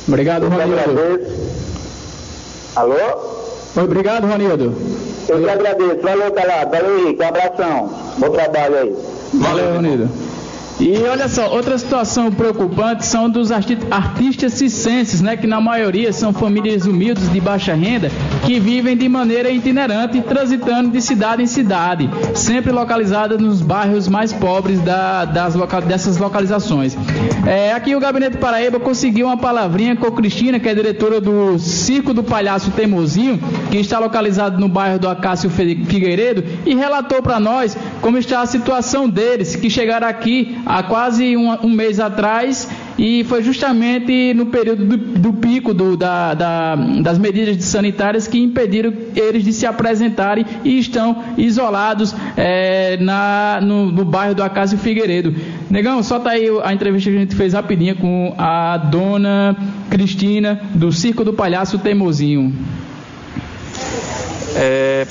[0.07, 1.25] Obrigado, Ronildo.
[2.73, 2.95] Alô?
[3.75, 5.04] Obrigado, Ronildo.
[5.27, 6.01] Eu que agradeço.
[6.01, 6.71] Valeu, Calado.
[6.71, 7.21] Valeu, Henrique.
[7.23, 7.89] Um abração.
[8.17, 8.95] Bom trabalho aí.
[9.33, 10.09] Valeu, Ronildo.
[10.79, 16.33] E olha só, outra situação preocupante são dos artistas cicenses, né, que na maioria são
[16.33, 18.11] famílias humildes de baixa renda
[18.45, 24.33] que vivem de maneira itinerante, transitando de cidade em cidade, sempre localizadas nos bairros mais
[24.33, 26.97] pobres da, das loca, dessas localizações.
[27.47, 32.13] É, aqui o Gabinete Paraíba conseguiu uma palavrinha com Cristina, que é diretora do Circo
[32.13, 33.39] do Palhaço Teimosinho,
[33.71, 38.45] que está localizado no bairro do Acácio Figueiredo, e relatou para nós como está a
[38.45, 44.47] situação deles, que chegaram aqui há quase um, um mês atrás e foi justamente no
[44.47, 49.65] período do, do pico do, da, da, das medidas sanitárias que impediram eles de se
[49.65, 55.35] apresentarem e estão isolados é, na, no, no, bairro do Acácio Figueiredo.
[55.69, 59.55] Negão, solta aí a entrevista que a gente fez rapidinha com a dona
[59.89, 62.53] Cristina do Circo do Palhaço Teimosinho.
[64.55, 65.05] É,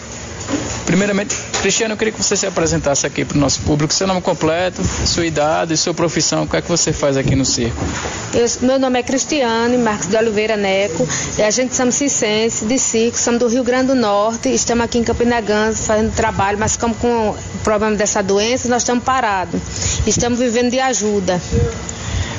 [0.85, 4.21] primeiramente, Cristiano, eu queria que você se apresentasse aqui para o nosso público, seu nome
[4.21, 7.85] completo, sua idade, sua profissão, o que é que você faz aqui no circo?
[8.33, 11.07] Eu, meu nome é Cristiane Marcos de Oliveira Neco,
[11.39, 15.05] a gente somos cicense de circo, somos do Rio Grande do Norte, estamos aqui em
[15.05, 19.61] Campina Grande fazendo trabalho, mas como com o problema dessa doença, nós estamos parados,
[20.07, 21.41] estamos vivendo de ajuda.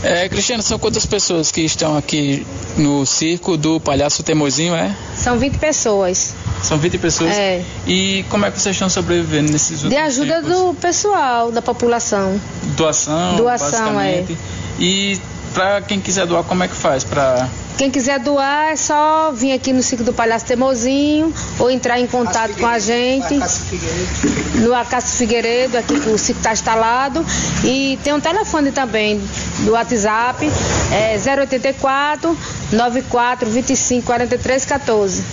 [0.03, 2.45] É, Cristiano, são quantas pessoas que estão aqui
[2.77, 4.95] no circo do Palhaço Temozinho, é?
[5.15, 6.33] São 20 pessoas.
[6.61, 7.31] São 20 pessoas?
[7.31, 7.63] É.
[7.87, 10.57] E como é que vocês estão sobrevivendo nesses últimos De ajuda tempos?
[10.57, 12.39] do pessoal, da população.
[12.77, 13.35] Doação?
[13.35, 14.25] Doação, é.
[14.79, 15.19] E
[15.53, 17.47] para quem quiser doar, como é que faz para
[17.77, 22.07] Quem quiser doar é só vir aqui no Circo do Palhaço Temozinho ou entrar em
[22.07, 23.37] contato com a gente
[24.55, 27.25] no Acácio Figueiredo, aqui que o circo está instalado.
[27.63, 29.21] E tem um telefone também
[29.65, 30.49] do WhatsApp,
[30.91, 32.37] é 084
[32.71, 35.23] 94 25 43 14.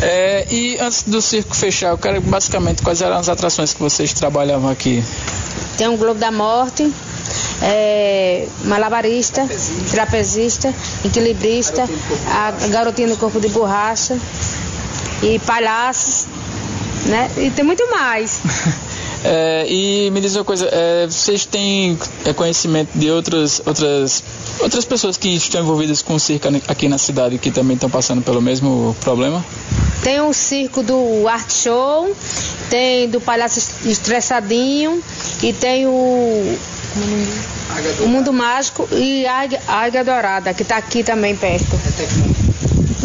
[0.00, 4.12] É, e antes do circo fechar, eu quero basicamente quais eram as atrações que vocês
[4.12, 5.02] trabalhavam aqui?
[5.78, 6.92] Tem um Globo da Morte,
[7.64, 9.48] é, malabarista,
[9.90, 10.72] trapezista,
[11.04, 11.88] equilibrista,
[12.28, 14.18] a garotinha no corpo de borracha
[15.22, 16.26] e palhaços,
[17.06, 17.30] né?
[17.38, 18.40] E tem muito mais.
[19.26, 24.22] É, e me diz uma coisa, é, vocês têm é, conhecimento de outras, outras,
[24.60, 28.20] outras pessoas que estão envolvidas com o circo aqui na cidade que também estão passando
[28.20, 29.42] pelo mesmo problema?
[30.02, 32.14] Tem o circo do Art Show,
[32.68, 35.02] tem do Palhaço Estressadinho
[35.42, 36.58] e tem o.
[38.04, 41.78] O Mundo Mágico e a Águia Dourada, que está aqui também perto.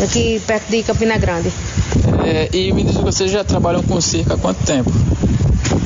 [0.04, 1.52] Aqui perto de Campina Grande.
[2.24, 4.92] É, e me diz, vocês já trabalham com circo há quanto tempo?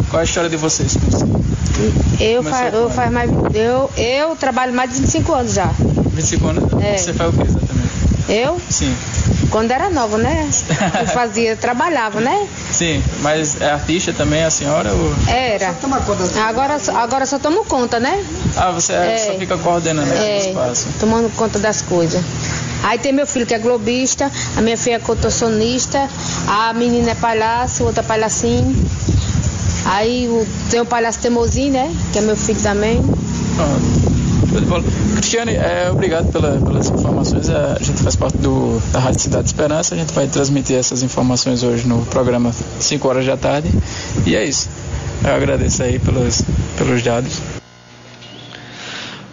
[0.10, 1.44] Qual é a história de vocês com circo?
[2.20, 5.72] Eu, fa eu, faz mais, eu, eu trabalho mais de 25 anos já.
[6.14, 6.84] 25 anos?
[6.84, 6.98] É.
[6.98, 7.90] Você faz o que exatamente?
[8.30, 8.62] Eu?
[8.70, 8.96] Sim.
[9.54, 10.50] Quando era nova, né?
[11.00, 12.48] Eu fazia, trabalhava, né?
[12.72, 14.92] Sim, mas é artista também a senhora?
[14.92, 15.14] Ou...
[15.28, 15.76] Era.
[16.44, 18.26] Agora, agora só tomo conta, né?
[18.58, 19.16] Ah, você é.
[19.20, 20.88] só fica coordenando é, o espaço.
[21.00, 22.20] Tomando conta das coisas.
[22.82, 26.10] Aí tem meu filho que é globista, a minha filha é contorcionista,
[26.48, 28.76] a menina é palhaço, outra palhacinho.
[29.86, 31.96] Aí o, tem o palhaço teimosinho, né?
[32.12, 33.04] Que é meu filho também.
[34.58, 35.16] Ah.
[35.16, 37.50] Cristiane, é, obrigado pela, pelas informações.
[37.50, 39.96] A gente faz parte do, da Rádio Cidade Esperança.
[39.96, 43.70] A gente vai transmitir essas informações hoje no programa 5 horas da tarde.
[44.26, 44.70] E é isso.
[45.24, 46.42] Eu agradeço aí pelos,
[46.78, 47.40] pelos dados.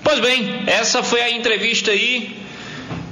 [0.03, 2.40] Pois bem, essa foi a entrevista aí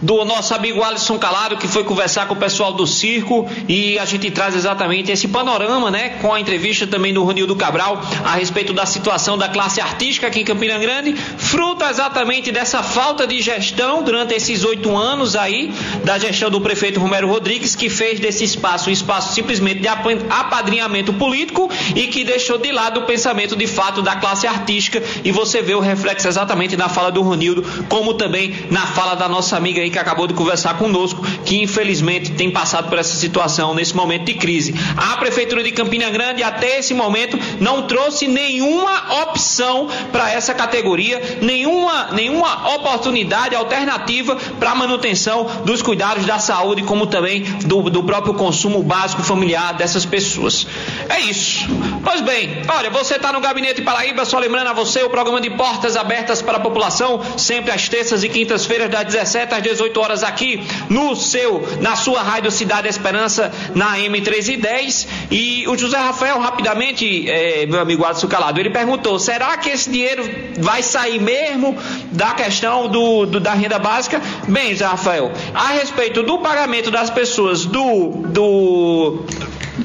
[0.01, 4.05] do nosso amigo Alisson Calado, que foi conversar com o pessoal do circo e a
[4.05, 8.72] gente traz exatamente esse panorama, né, com a entrevista também do Ronildo Cabral a respeito
[8.72, 14.03] da situação da classe artística aqui em Campina Grande, fruto exatamente dessa falta de gestão
[14.03, 15.72] durante esses oito anos aí,
[16.05, 21.12] da gestão do prefeito Romero Rodrigues, que fez desse espaço um espaço simplesmente de apadrinhamento
[21.12, 25.03] político e que deixou de lado o pensamento de fato da classe artística.
[25.24, 29.28] E você vê o reflexo exatamente na fala do Ronildo, como também na fala da
[29.28, 33.74] nossa amiga aí que acabou de conversar conosco, que infelizmente tem passado por essa situação
[33.74, 34.74] nesse momento de crise.
[34.97, 41.39] A Prefeitura de Campina Grande, até esse momento, não trouxe nenhuma opção para essa categoria,
[41.41, 48.03] nenhuma, nenhuma oportunidade alternativa para a manutenção dos cuidados da saúde, como também do, do
[48.03, 50.66] próprio consumo básico familiar dessas pessoas.
[51.09, 51.66] É isso.
[52.03, 55.51] Pois bem, olha, você está no Gabinete Paraíba, só lembrando a você o programa de
[55.51, 60.22] portas abertas para a população, sempre às terças e quintas-feiras, das 17 às 18 horas
[60.22, 65.07] aqui no seu, na sua Rádio Cidade Esperança, na M310.
[65.31, 69.91] E o José Rafael, rapidamente, é, meu amigo Adson Calado, ele perguntou: será que esse
[69.91, 71.76] dinheiro vai sair mesmo
[72.12, 74.20] da questão do, do, da renda básica?
[74.47, 79.24] Bem, José Rafael, a respeito do pagamento das pessoas do, do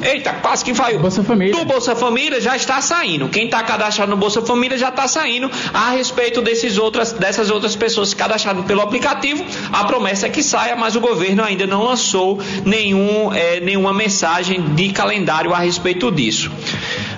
[0.03, 0.97] Eita, quase que vai.
[0.97, 1.53] Bolsa Família.
[1.53, 3.29] Do Bolsa Família já está saindo.
[3.29, 7.75] Quem está cadastrado no Bolsa Família já está saindo a respeito desses outras, dessas outras
[7.75, 9.45] pessoas cadastradas pelo aplicativo.
[9.71, 14.61] A promessa é que saia, mas o governo ainda não lançou nenhum, é, nenhuma mensagem
[14.75, 16.51] de calendário a respeito disso.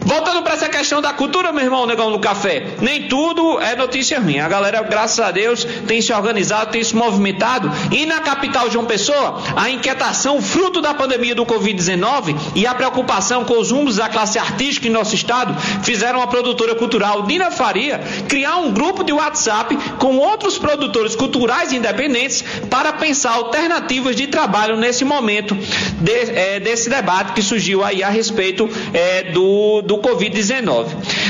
[0.05, 4.19] Voltando para essa questão da cultura, meu irmão, negão do café, nem tudo é notícia
[4.19, 4.37] ruim.
[4.37, 7.71] A galera, graças a Deus, tem se organizado, tem se movimentado.
[7.91, 13.43] E na capital João Pessoa, a inquietação fruto da pandemia do Covid-19 e a preocupação
[13.43, 17.99] com os rumos da classe artística em nosso estado fizeram a produtora cultural Dina Faria
[18.29, 24.77] criar um grupo de WhatsApp com outros produtores culturais independentes para pensar alternativas de trabalho
[24.77, 25.57] nesse momento
[25.99, 30.87] de, é, desse debate que surgiu aí a respeito é, do, do do Covid-19.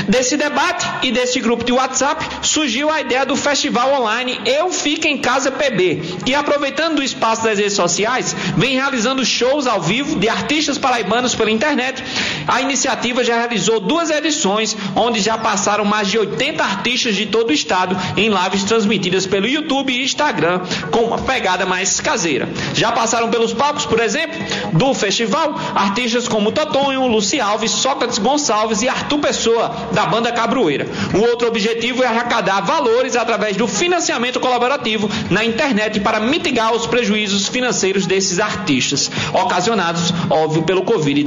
[0.08, 5.06] Desse debate e desse grupo de WhatsApp surgiu a ideia do festival online Eu Fico
[5.06, 10.18] em Casa PB, que aproveitando o espaço das redes sociais, vem realizando shows ao vivo
[10.18, 12.02] de artistas paraibanos pela internet.
[12.46, 17.50] A iniciativa já realizou duas edições, onde já passaram mais de 80 artistas de todo
[17.50, 20.60] o estado em lives transmitidas pelo YouTube e Instagram,
[20.90, 22.48] com uma pegada mais caseira.
[22.74, 24.38] Já passaram pelos palcos, por exemplo,
[24.72, 30.86] do festival, artistas como Totonho, Luci Alves, Sócrates Gonçalves, e Arthur Pessoa, da banda Cabroeira.
[31.14, 36.86] O outro objetivo é arrecadar valores através do financiamento colaborativo na internet para mitigar os
[36.86, 41.25] prejuízos financeiros desses artistas, ocasionados, óbvio, pelo Covid-19.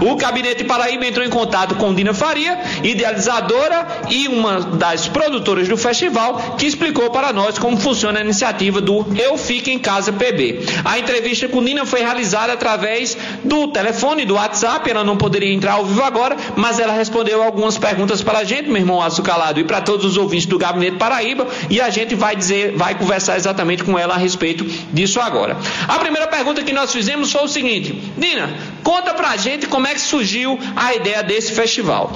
[0.00, 5.76] O Gabinete Paraíba entrou em contato com Dina Faria, idealizadora e uma das produtoras do
[5.76, 10.60] festival, que explicou para nós como funciona a iniciativa do Eu Fico em Casa PB.
[10.84, 15.74] A entrevista com Dina foi realizada através do telefone, do WhatsApp, ela não poderia entrar
[15.74, 19.60] ao vivo agora, mas ela respondeu algumas perguntas para a gente, meu irmão Aço Calado,
[19.60, 23.36] e para todos os ouvintes do Gabinete Paraíba, e a gente vai dizer, vai conversar
[23.36, 25.56] exatamente com ela a respeito disso agora.
[25.88, 28.50] A primeira pergunta que nós fizemos foi o seguinte: Dina,
[28.82, 32.12] conta pra gente como é que surgiu a ideia desse festival.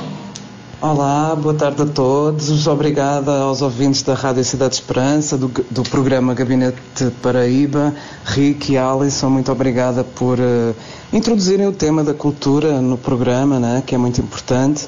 [0.81, 2.67] Olá, boa tarde a todos.
[2.67, 7.95] Obrigada aos ouvintes da Rádio Cidade Esperança, do, do programa Gabinete Paraíba,
[8.25, 10.75] Rick e Alisson, muito obrigada por uh,
[11.11, 14.85] introduzirem o tema da cultura no programa, né, que é muito importante.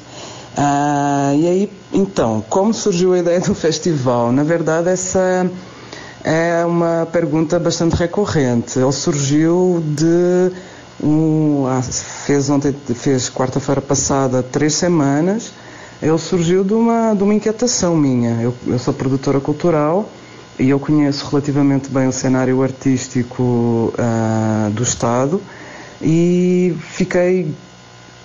[0.55, 4.31] Uh, e aí, então, como surgiu a ideia do festival?
[4.31, 5.49] Na verdade, essa
[6.23, 8.77] é uma pergunta bastante recorrente.
[8.77, 10.51] Ele surgiu de
[11.01, 15.51] um, ah, fez ontem, fez quarta-feira passada três semanas.
[16.01, 18.41] Ele surgiu de uma, de uma inquietação minha.
[18.41, 20.09] Eu, eu sou produtora cultural
[20.59, 25.41] e eu conheço relativamente bem o cenário artístico uh, do Estado
[26.01, 27.53] e fiquei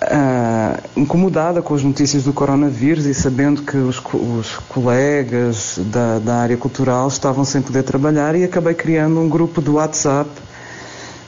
[0.02, 6.36] uh, incomodada com as notícias do coronavírus e sabendo que os, os colegas da, da,
[6.36, 10.30] área cultural estavam sem poder trabalhar e acabei criando um grupo do WhatsApp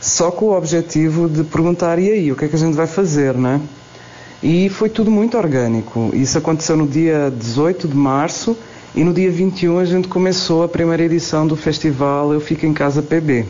[0.05, 2.86] só com o objetivo de perguntar e aí, o que é que a gente vai
[2.86, 3.59] fazer, né?
[4.42, 6.11] E foi tudo muito orgânico.
[6.12, 8.55] Isso aconteceu no dia 18 de março
[8.94, 12.74] e no dia 21 a gente começou a primeira edição do festival Eu Fico em
[12.74, 13.46] Casa PB.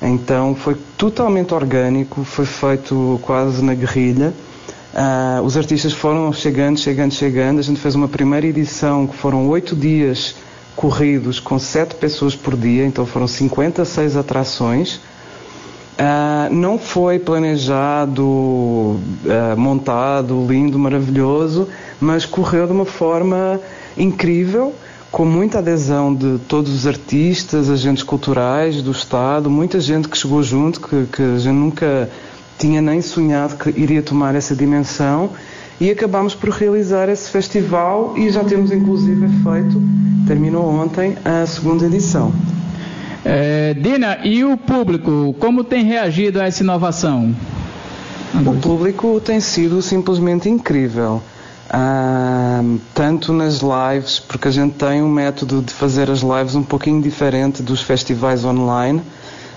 [0.00, 4.32] Então foi totalmente orgânico, foi feito quase na guerrilha.
[4.94, 7.58] Uh, os artistas foram chegando, chegando, chegando.
[7.58, 10.34] A gente fez uma primeira edição que foram oito dias
[10.74, 14.98] corridos com sete pessoas por dia, então foram 56 atrações.
[15.94, 18.98] Uh, não foi planejado, uh,
[19.56, 21.68] montado, lindo, maravilhoso,
[22.00, 23.60] mas correu de uma forma
[23.96, 24.74] incrível
[25.14, 30.42] com muita adesão de todos os artistas, agentes culturais do Estado, muita gente que chegou
[30.42, 32.10] junto, que, que a gente nunca
[32.58, 35.30] tinha nem sonhado que iria tomar essa dimensão
[35.80, 39.80] e acabámos por realizar esse festival e já temos inclusive feito,
[40.26, 42.32] terminou ontem, a segunda edição.
[43.24, 47.34] É, Dina, e o público, como tem reagido a essa inovação?
[48.34, 51.22] O público tem sido simplesmente incrível
[52.94, 57.02] tanto nas lives, porque a gente tem um método de fazer as lives um pouquinho
[57.02, 59.02] diferente dos festivais online.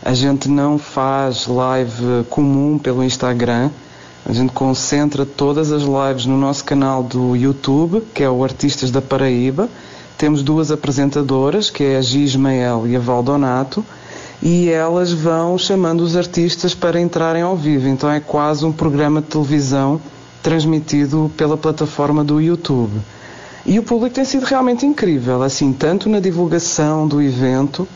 [0.04, 3.70] A gente não faz live comum pelo Instagram.
[4.26, 8.92] A gente concentra todas as lives no nosso canal do YouTube, que é o Artistas
[8.92, 9.70] da Paraíba.
[10.18, 13.86] Temos duas apresentadoras, que é a Gismael e a Valdonato,
[14.42, 17.88] e elas vão chamando os artistas para entrarem ao vivo.
[17.88, 20.02] Então é quase um programa de televisão
[20.42, 23.00] transmitido pela plataforma do YouTube.
[23.66, 27.88] E o público tem sido realmente incrível, assim, tanto na divulgação do evento,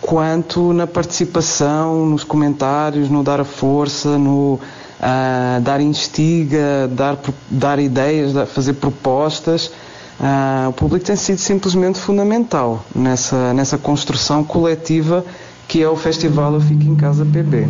[0.00, 7.18] quanto na participação, nos comentários, no dar a força, no uh, dar instiga, dar,
[7.50, 9.72] dar ideias, fazer propostas.
[10.18, 15.24] Uh, o público tem sido simplesmente fundamental nessa, nessa construção coletiva
[15.68, 17.66] que é o Festival Eu Fico em Casa PB.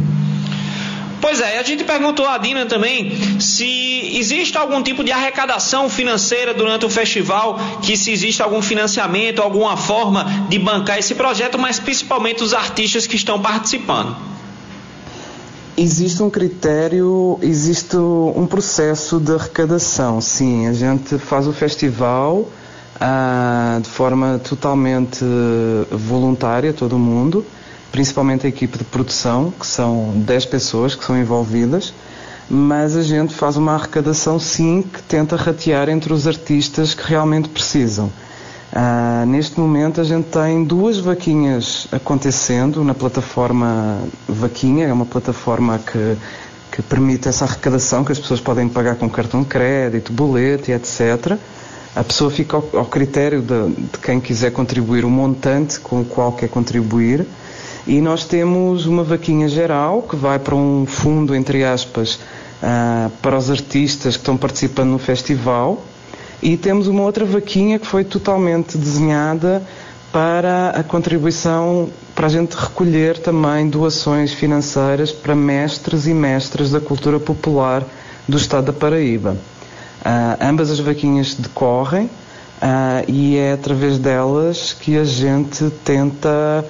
[1.20, 6.54] Pois é, a gente perguntou a Dina também se existe algum tipo de arrecadação financeira
[6.54, 11.80] durante o festival, que se existe algum financiamento, alguma forma de bancar esse projeto, mas
[11.80, 14.35] principalmente os artistas que estão participando.
[15.76, 20.66] Existe um critério, existe um processo de arrecadação, sim.
[20.66, 22.48] A gente faz o festival
[22.98, 25.24] ah, de forma totalmente
[25.90, 27.44] voluntária, todo mundo
[27.96, 31.94] principalmente a equipe de produção, que são 10 pessoas que são envolvidas,
[32.48, 37.48] mas a gente faz uma arrecadação sim que tenta ratear entre os artistas que realmente
[37.48, 38.12] precisam.
[38.76, 43.98] Uh, neste momento a gente tem duas vaquinhas acontecendo na plataforma
[44.28, 46.18] Vaquinha, é uma plataforma que,
[46.70, 50.74] que permite essa arrecadação, que as pessoas podem pagar com cartão de crédito, boleto e
[50.74, 51.38] etc.
[51.94, 56.04] A pessoa fica ao, ao critério de, de quem quiser contribuir o montante com o
[56.04, 57.26] qual quer contribuir
[57.86, 62.16] e nós temos uma vaquinha geral que vai para um fundo, entre aspas,
[62.62, 65.82] uh, para os artistas que estão participando no festival.
[66.42, 69.62] E temos uma outra vaquinha que foi totalmente desenhada
[70.12, 76.80] para a contribuição, para a gente recolher também doações financeiras para mestres e mestras da
[76.80, 77.84] cultura popular
[78.26, 79.36] do Estado da Paraíba.
[80.00, 86.64] Uh, ambas as vaquinhas decorrem uh, e é através delas que a gente tenta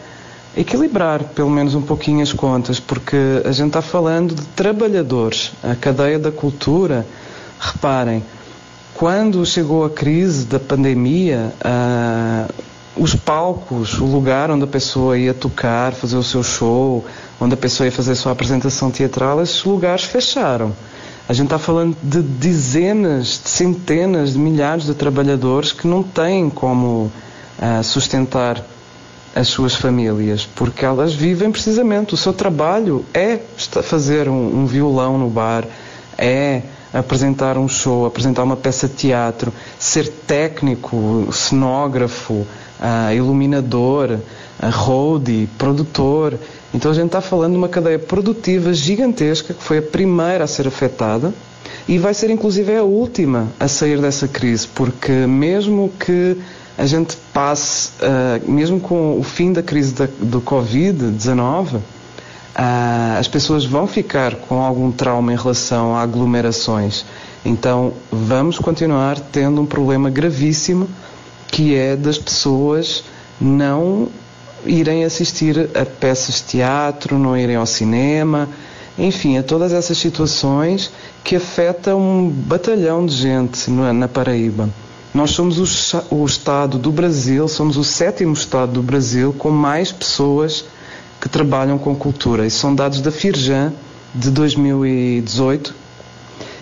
[0.57, 5.75] equilibrar pelo menos um pouquinho as contas, porque a gente está falando de trabalhadores, a
[5.75, 7.07] cadeia da cultura.
[7.59, 8.23] Reparem,
[8.97, 12.55] quando chegou a crise da pandemia, uh,
[12.97, 17.05] os palcos, o lugar onde a pessoa ia tocar, fazer o seu show,
[17.39, 20.75] onde a pessoa ia fazer a sua apresentação teatral, esses lugares fecharam.
[21.29, 26.49] A gente está falando de dezenas, de centenas de milhares de trabalhadores que não têm
[26.49, 27.13] como
[27.59, 28.65] uh, sustentar
[29.35, 32.15] as suas famílias, porque elas vivem precisamente.
[32.15, 33.39] O seu trabalho é
[33.83, 35.67] fazer um, um violão no bar,
[36.17, 36.63] é
[36.99, 45.49] apresentar um show, apresentar uma peça de teatro, ser técnico, cenógrafo, uh, iluminador, uh, roadie,
[45.59, 46.39] produtor.
[46.73, 50.47] Então a gente está falando de uma cadeia produtiva gigantesca que foi a primeira a
[50.47, 51.33] ser afetada
[51.89, 56.37] e vai ser inclusive a última a sair dessa crise, porque mesmo que
[56.79, 61.81] a gente passe, uh, mesmo com o fim da crise da, do Covid-19,
[62.57, 67.05] uh, as pessoas vão ficar com algum trauma em relação a aglomerações.
[67.45, 70.89] Então, vamos continuar tendo um problema gravíssimo
[71.49, 73.05] que é das pessoas
[73.41, 74.09] não
[74.65, 78.49] irem assistir a peças de teatro, não irem ao cinema,
[78.99, 80.91] enfim, a todas essas situações
[81.23, 84.69] que afetam um batalhão de gente na Paraíba.
[85.15, 85.59] Nós somos
[85.93, 90.65] o, o, Estado do Brasil, somos o sétimo Estado do Brasil com mais pessoas
[91.27, 92.47] que trabalham com cultura.
[92.47, 93.73] Isso são dados da Firjan
[94.15, 95.75] de 2018.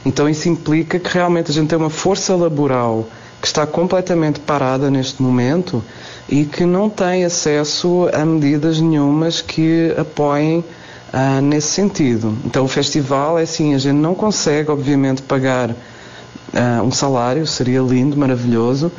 [0.06, 3.06] Então isso implica que realmente a gente tem uma força laboral
[3.42, 5.84] que está completamente parada neste momento
[6.26, 10.64] e que não tem acesso a medidas nenhumas que apoiem
[11.12, 12.34] ah, nesse sentido.
[12.46, 17.80] Então o festival é assim, a gente não consegue obviamente pagar uh, um salário, seria
[17.80, 18.90] lindo, maravilhoso,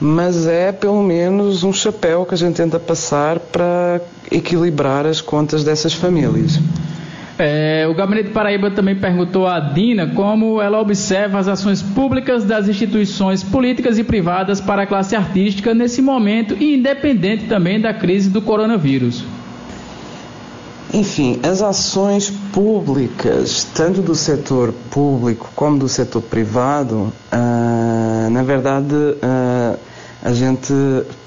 [0.00, 5.62] mas é pelo menos um chapéu que a gente tenta passar para equilibrar as contas
[5.62, 6.58] dessas famílias.
[7.42, 12.68] É, o Gabinete Paraíba também perguntou à Dina como ela observa as ações públicas das
[12.68, 18.28] instituições políticas e privadas para a classe artística nesse momento e independente também da crise
[18.28, 19.24] do coronavírus.
[20.92, 28.94] Enfim, as ações públicas, tanto do setor público como do setor privado, uh, na verdade,
[28.94, 29.78] uh,
[30.22, 30.72] a gente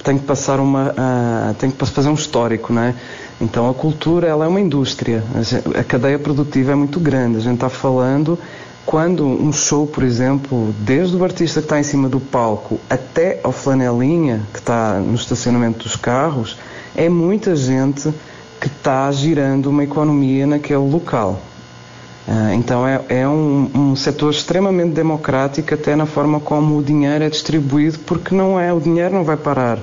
[0.04, 2.96] tem que passar uma, uh, tem que fazer um histórico, né?
[3.42, 5.24] Então, a cultura ela é uma indústria,
[5.78, 7.38] a cadeia produtiva é muito grande.
[7.38, 8.38] A gente está falando
[8.86, 13.40] quando um show, por exemplo, desde o artista que está em cima do palco até
[13.44, 16.58] ao flanelinha que está no estacionamento dos carros,
[16.96, 18.14] é muita gente
[18.60, 21.42] que está girando uma economia naquele local.
[22.28, 27.24] Uh, então é, é um, um, setor extremamente democrático até na forma como o dinheiro
[27.24, 29.78] é distribuído, porque não é o dinheiro não vai parar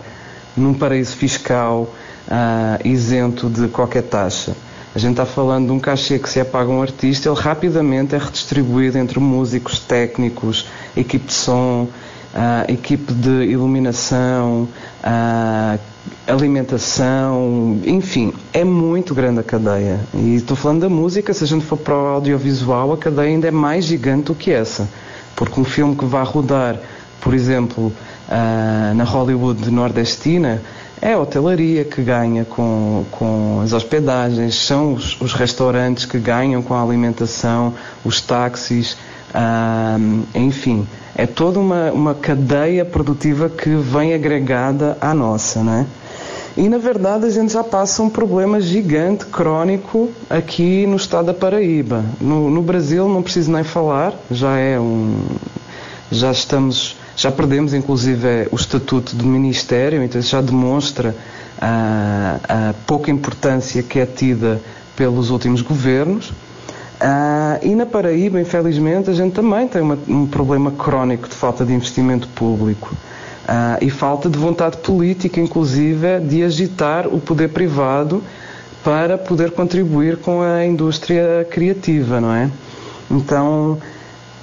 [0.57, 1.83] num paraíso fiscal
[2.29, 4.57] uh, isento de qualquer taxa.
[4.95, 7.39] A gente está falando de um cachê que se é pago a um artista, ele
[7.39, 10.67] rapidamente é redistribuído entre músicos, técnicos,
[10.97, 11.89] equipe de som,
[12.35, 14.69] uh, equipe de iluminação,
[15.05, 15.79] uh,
[16.27, 20.01] alimentação, enfim, é muito grande a cadeia.
[20.15, 23.49] E estou falando da música, se a gente for para o audiovisual, a cadeia ainda
[23.49, 24.89] é mais gigante do que essa.
[25.35, 26.79] Porque um filme que vai rodar,
[27.21, 30.63] por exemplo, uh, na Hollywood nordestina,
[31.03, 36.63] é a hotelaria que ganha com, com as hospedagens, são os, os restaurantes que ganham
[36.63, 37.75] com a alimentação,
[38.05, 38.99] os táxis,
[39.35, 45.87] uh, enfim é toda uma, uma cadeia produtiva que vem agregada à nossa, não é?
[46.57, 51.35] E na verdade a gente já passa um problema gigante, crónico, aqui no estado da
[51.35, 52.05] Paraíba.
[52.21, 55.23] No, no Brasil não preciso nem falar, já é um.
[56.11, 56.97] Já estamos.
[57.17, 61.15] Já perdemos inclusive é, o estatuto do Ministério, então isso já demonstra
[61.61, 64.61] a, a pouca importância que é tida
[64.97, 66.33] pelos últimos governos.
[67.01, 71.65] Uh, e na Paraíba, infelizmente, a gente também tem uma, um problema crónico de falta
[71.65, 72.95] de investimento público
[73.49, 78.23] uh, e falta de vontade política, inclusive, de agitar o poder privado
[78.85, 82.51] para poder contribuir com a indústria criativa, não é?
[83.11, 83.79] Então,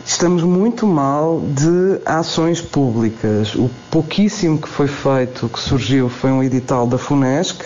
[0.03, 3.53] estamos muito mal de ações públicas.
[3.53, 7.66] O pouquíssimo que foi feito, que surgiu, foi um edital da FUNESC,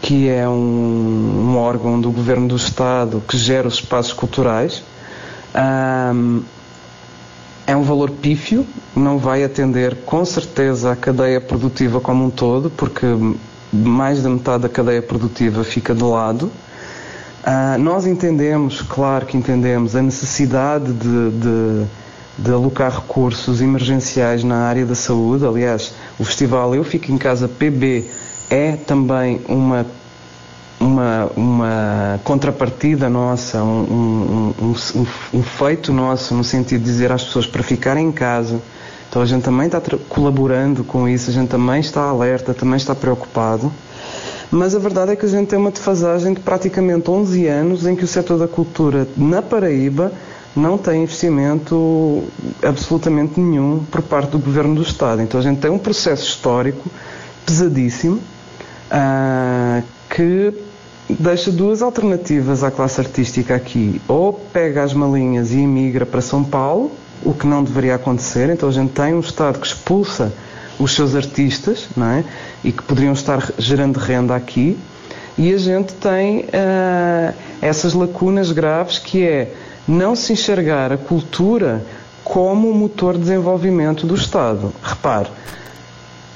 [0.00, 4.82] que é um, um, órgão do governo do Estado que gera os espaços culturais.
[5.54, 6.42] Um,
[7.66, 12.70] é um valor pífio, não vai atender com certeza a cadeia produtiva como um todo,
[12.70, 13.06] porque
[13.72, 16.50] mais da metade da cadeia produtiva fica de lado.
[17.46, 21.86] Uh, nós entendemos, claro que entendemos, a necessidade de, de,
[22.38, 25.46] de, alocar recursos emergenciais na área da saúde.
[25.46, 28.04] Aliás, o festival Eu Fico em Casa PB
[28.50, 29.86] é também uma
[30.78, 35.06] uma, uma contrapartida nossa, um, um, um,
[35.38, 38.60] um, feito nosso, no sentido de dizer às pessoas para ficarem em casa.
[39.08, 42.94] Então a gente também está colaborando com isso, a gente também está alerta, também está
[42.94, 43.72] preocupado.
[44.50, 47.96] Mas a verdade é que a gente tem uma defasagem de praticamente 11 anos em
[47.96, 50.12] que o setor da cultura na Paraíba
[50.54, 52.24] não tem investimento
[52.62, 55.22] absolutamente nenhum por parte do Governo do Estado.
[55.22, 56.88] Então a gente tem um processo histórico
[57.44, 58.20] pesadíssimo
[58.90, 60.52] uh, que
[61.08, 64.00] deixa duas alternativas à classe artística aqui.
[64.08, 66.92] Ou pega as malinhas e emigra para São Paulo,
[67.24, 68.50] o que não deveria acontecer.
[68.50, 70.32] Então a gente tem um Estado que expulsa
[70.78, 72.24] os seus artistas, não é?
[72.62, 74.78] E que poderiam estar gerando renda aqui.
[75.38, 79.52] E a gente tem uh, essas lacunas graves que é
[79.86, 81.84] não se enxergar a cultura
[82.24, 84.72] como motor de desenvolvimento do Estado.
[84.82, 85.28] Repare,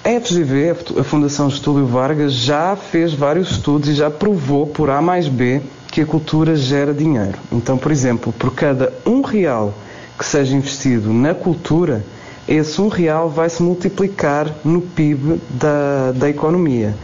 [0.03, 5.03] a FGV, a Fundação Getúlio Vargas, já fez vários estudos e já provou por A
[5.03, 5.61] mais B
[5.92, 7.38] que a cultura gera dinheiro.
[7.53, 9.74] Então, por exemplo, por cada um real
[10.18, 12.05] que seja investido na cultura,
[12.48, 16.94] esse um real vai se multiplicar no PIB da, da economia.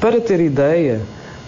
[0.00, 1.02] Para ter ideia,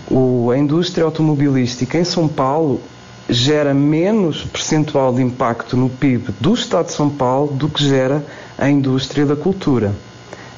[0.08, 2.80] o, a indústria automobilística em São Paulo
[3.28, 8.24] gera menos percentual de impacto no PIB do Estado de São Paulo do que gera
[8.56, 9.92] a indústria da cultura.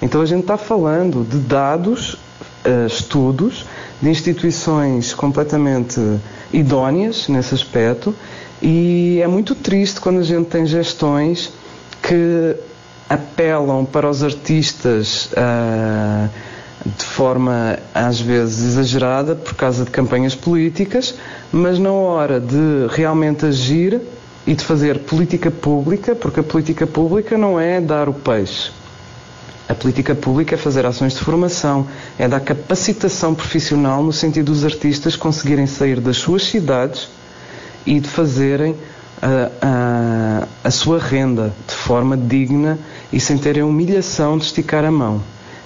[0.02, 3.64] Então a gente está falando de dados, uh, estudos,
[4.00, 6.00] de instituições completamente
[6.52, 8.14] idóneas nesse aspecto
[8.62, 11.52] e é muito triste quando a gente tem gestões
[12.02, 12.56] que
[13.08, 16.28] apelam para os artistas uh,
[16.84, 21.14] de forma às vezes exagerada por causa de campanhas políticas,
[21.50, 24.00] mas na hora de realmente agir
[24.46, 28.70] e de fazer política pública, porque a política pública não é dar o peixe,
[29.68, 31.86] a política pública é fazer ações de formação,
[32.18, 37.08] é dar capacitação profissional no sentido dos artistas conseguirem sair das suas cidades
[37.86, 38.76] e de fazerem
[39.22, 42.78] a, a, a sua renda de forma digna
[43.12, 45.22] e sem terem humilhação de esticar a mão.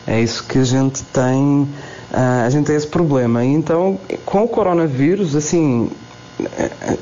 [0.07, 1.69] É isso que a gente tem,
[2.13, 3.45] a gente tem esse problema.
[3.45, 5.91] E então, com o coronavírus, assim,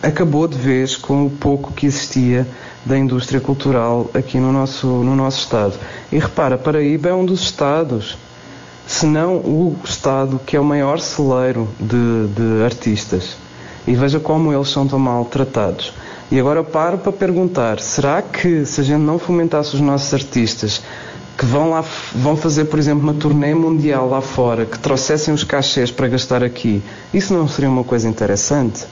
[0.02, 2.46] acabou de vez com o pouco que existia
[2.86, 5.74] da indústria cultural aqui no nosso, no nosso Estado.
[6.10, 8.16] E repara, Paraíba é um dos Estados,
[8.86, 13.36] se não o Estado que é o maior celeiro de, de artistas.
[13.86, 15.92] E veja como eles são tão maltratados.
[16.30, 20.14] E agora eu paro para perguntar: será que se a gente não fomentasse os nossos
[20.14, 20.82] artistas
[21.36, 21.84] que vão lá
[22.14, 26.42] vão fazer, por exemplo, uma turnê mundial lá fora, que trouxessem os cachês para gastar
[26.42, 26.82] aqui,
[27.12, 28.86] isso não seria uma coisa interessante?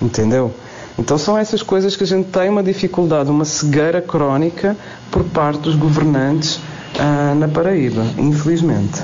[0.00, 0.52] Entendeu?
[0.98, 4.76] Então são essas coisas que a gente tem uma dificuldade, uma cegueira crónica
[5.10, 6.60] por parte dos governantes
[6.98, 9.02] ah, na Paraíba, infelizmente.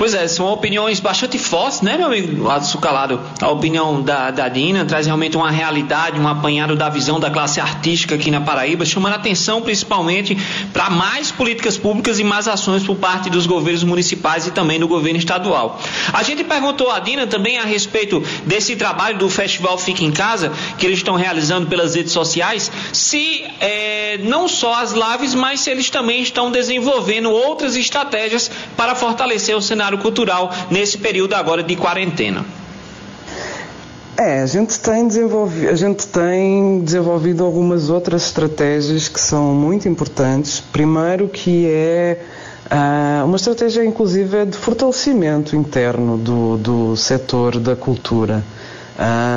[0.00, 2.48] Pois é, são opiniões bastante fortes, né, meu amigo
[2.80, 3.20] Calado?
[3.38, 7.60] A opinião da, da Dina traz realmente uma realidade, um apanhado da visão da classe
[7.60, 10.38] artística aqui na Paraíba, chamando atenção principalmente
[10.72, 14.88] para mais políticas públicas e mais ações por parte dos governos municipais e também do
[14.88, 15.78] governo estadual.
[16.14, 20.50] A gente perguntou a Dina também a respeito desse trabalho do Festival Fica em Casa,
[20.78, 25.70] que eles estão realizando pelas redes sociais, se é, não só as lives, mas se
[25.70, 31.62] eles também estão desenvolvendo outras estratégias para fortalecer o cenário cenário cultural nesse período agora
[31.62, 32.44] de quarentena?
[34.16, 39.88] É, a gente tem desenvolvido, a gente tem desenvolvido algumas outras estratégias que são muito
[39.88, 40.60] importantes.
[40.60, 42.20] Primeiro que é
[42.66, 48.44] uh, uma estratégia inclusive de fortalecimento interno do, do setor da cultura.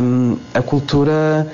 [0.01, 1.47] Um, a cultura,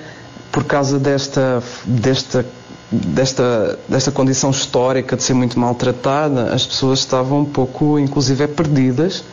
[0.51, 2.43] por causa desta, desta
[2.91, 9.23] desta, desta condição histórica de ser muito maltratada, as pessoas estavam um pouco, inclusive, perdidas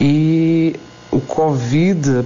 [0.00, 0.76] e
[1.10, 2.24] o Covid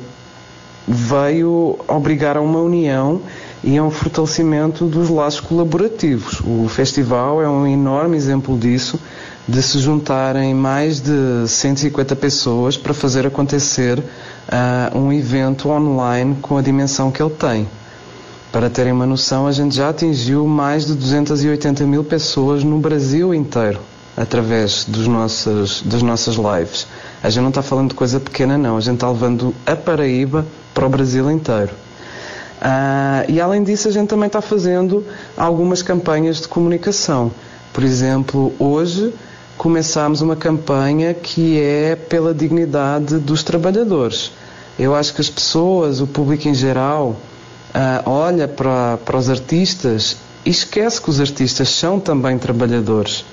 [0.87, 3.21] veio obrigar a uma união
[3.63, 6.41] e a um fortalecimento dos laços colaborativos.
[6.41, 8.99] O festival é um enorme exemplo disso,
[9.47, 16.57] de se juntarem mais de 150 pessoas para fazer acontecer uh, um evento online com
[16.57, 17.69] a dimensão que ele tem.
[18.51, 23.35] Para terem uma noção, a gente já atingiu mais de 280 mil pessoas no Brasil
[23.35, 23.79] inteiro
[24.17, 26.87] através dos nossos, das nossas lives.
[27.23, 28.77] A gente não está falando de coisa pequena, não.
[28.77, 31.73] A gente está levando a Paraíba para o Brasil inteiro.
[32.61, 35.05] Uh, e além disso, a gente também está fazendo
[35.37, 37.31] algumas campanhas de comunicação.
[37.73, 39.13] Por exemplo, hoje
[39.57, 44.33] começámos uma campanha que é pela dignidade dos trabalhadores.
[44.79, 47.17] Eu acho que as pessoas, o público em geral,
[47.75, 53.25] uh, olha para, para os artistas e esquece que os artistas são também trabalhadores.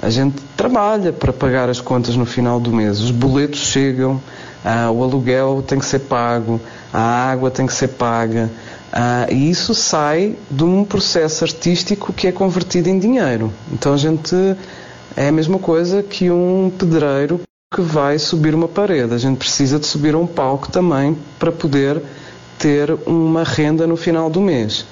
[0.00, 3.00] A gente trabalha para pagar as contas no final do mês.
[3.00, 4.20] Os boletos chegam,
[4.64, 6.60] ah, o aluguel tem que ser pago,
[6.92, 8.50] a água tem que ser paga.
[8.92, 13.52] Ah, e isso sai de um processo artístico que é convertido em dinheiro.
[13.72, 14.34] Então a gente
[15.16, 17.40] é a mesma coisa que um pedreiro
[17.74, 19.14] que vai subir uma parede.
[19.14, 22.02] A gente precisa de subir um palco também para poder
[22.64, 24.86] ter uma renda no final do mês.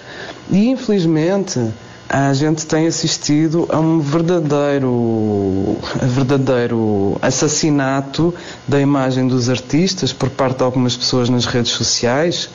[0.51, 1.59] E infelizmente
[2.07, 8.35] a gente tem assistido a um verdadeiro, verdadeiro assassinato
[8.69, 12.51] da imagem dos artistas por parte de algumas pessoas nas redes sociais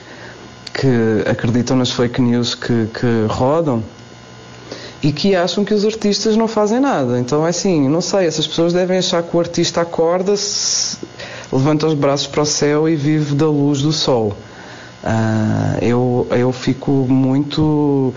[0.71, 3.83] que acreditam nas fake news que, que rodam
[5.01, 7.19] e que acham que os artistas não fazem nada.
[7.19, 10.95] Então é assim, não sei, essas pessoas devem achar que o artista acorda-se,
[11.51, 14.37] levanta os braços para o céu e vive da luz do sol.
[15.07, 18.13] Uh, eu, eu fico muito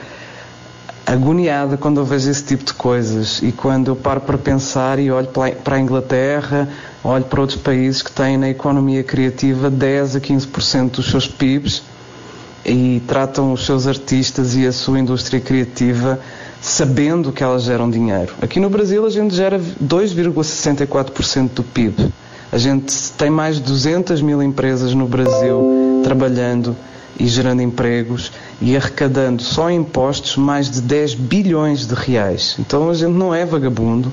[1.06, 5.08] agoniada quando eu vejo esse tipo de coisas e quando eu paro para pensar e
[5.08, 5.28] olho
[5.62, 6.68] para a Inglaterra,
[7.04, 11.84] olho para outros países que têm na economia criativa 10 a 15% dos seus PIBs
[12.64, 16.18] e tratam os seus artistas e a sua indústria criativa
[16.60, 18.34] sabendo que elas geram dinheiro.
[18.42, 22.12] Aqui no Brasil a gente gera 2,64% do PIB.
[22.52, 26.76] A gente tem mais de 200 mil empresas no Brasil trabalhando
[27.18, 32.56] e gerando empregos e arrecadando só impostos mais de 10 bilhões de reais.
[32.58, 34.12] Então a gente não é vagabundo,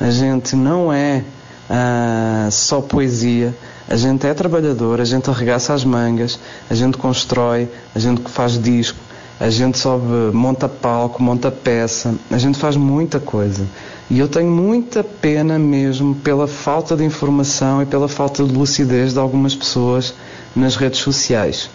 [0.00, 1.24] a gente não é
[1.68, 3.54] ah, só poesia,
[3.88, 6.38] a gente é trabalhador, a gente arregaça as mangas,
[6.70, 8.98] a gente constrói, a gente faz disco,
[9.40, 13.66] a gente sobe, monta palco, monta peça, a gente faz muita coisa.
[14.10, 19.12] E eu tenho muita pena mesmo pela falta de informação e pela falta de lucidez
[19.12, 20.14] de algumas pessoas
[20.56, 21.68] nas redes sociais.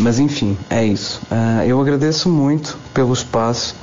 [0.00, 1.20] Mas enfim, é isso.
[1.30, 3.76] Uh, eu agradeço muito pelo espaço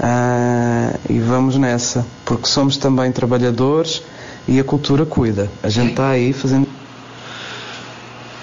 [0.00, 4.02] uh, e vamos nessa, porque somos também trabalhadores
[4.48, 5.50] e a cultura cuida.
[5.62, 6.66] A gente está aí fazendo.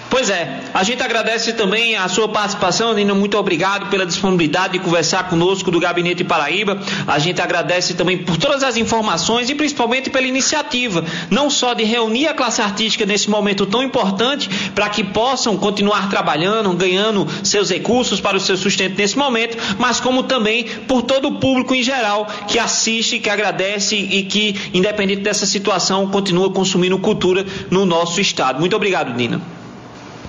[0.10, 3.16] Pois é, a gente agradece também a sua participação, Nino.
[3.16, 6.82] Muito obrigado pela disponibilidade de conversar conosco do Gabinete Paraíba.
[7.06, 11.84] A gente agradece também por todas as informações e principalmente pela iniciativa, não só de
[11.84, 17.70] reunir a classe artística nesse momento tão importante para que possam continuar trabalhando, ganhando seus
[17.70, 21.84] recursos para o seu sustento nesse momento, mas como também por todo o público em
[21.84, 28.20] geral que assiste, que agradece e que, independente dessa situação, continua consumindo cultura no nosso
[28.20, 28.60] estado.
[28.60, 29.59] Muito obrigado, Nina.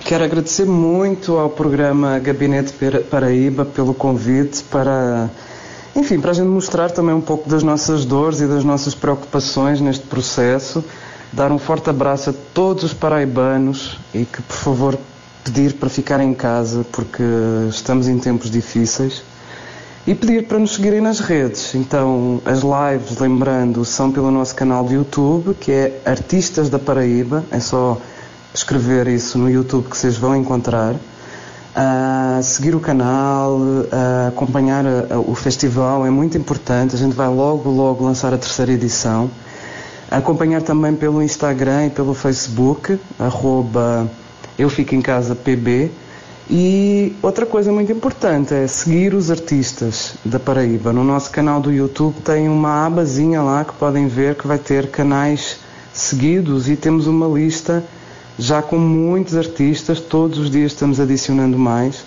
[0.03, 2.73] Quero agradecer muito ao programa Gabinete
[3.09, 5.29] Paraíba pelo convite para,
[5.95, 9.79] enfim, para a gente mostrar também um pouco das nossas dores e das nossas preocupações
[9.79, 10.83] neste processo.
[11.31, 14.97] Dar um forte abraço a todos os paraibanos e que, por favor,
[15.43, 17.23] pedir para ficar em casa porque
[17.69, 19.23] estamos em tempos difíceis
[20.05, 21.73] e pedir para nos seguirem nas redes.
[21.75, 27.45] Então, as lives, lembrando, são pelo nosso canal de YouTube, que é Artistas da Paraíba.
[27.51, 27.97] É só
[28.53, 30.93] escrever isso no YouTube que vocês vão encontrar.
[30.93, 36.95] Uh, seguir o canal, uh, acompanhar uh, o festival é muito importante.
[36.95, 39.29] A gente vai logo, logo lançar a terceira edição.
[40.09, 44.09] Acompanhar também pelo Instagram e pelo Facebook, arroba
[44.59, 45.89] Eu Fico em Casa PB.
[46.49, 50.91] E outra coisa muito importante é seguir os artistas da Paraíba.
[50.91, 54.91] No nosso canal do YouTube tem uma abazinha lá que podem ver que vai ter
[54.91, 55.59] canais
[55.93, 57.81] seguidos e temos uma lista
[58.37, 62.03] já com muitos artistas, todos os dias estamos adicionando mais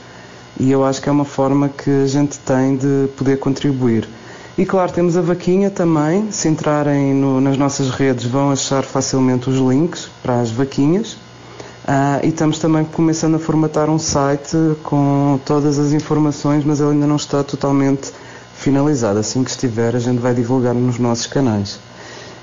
[0.59, 4.09] e eu acho que é uma forma que a gente tem de poder contribuir.
[4.57, 9.51] E claro, temos a vaquinha também, se entrarem no, nas nossas redes vão achar facilmente
[9.51, 11.17] os links para as vaquinhas.
[11.85, 16.93] Uh, e estamos também começando a formatar um site com todas as informações, mas ele
[16.93, 18.13] ainda não está totalmente
[18.55, 19.19] finalizado.
[19.19, 21.81] Assim que estiver, a gente vai divulgar nos nossos canais.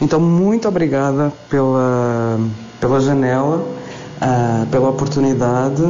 [0.02, 2.40] Então, muito obrigada pela,
[2.80, 5.84] pela janela, uh, pela oportunidade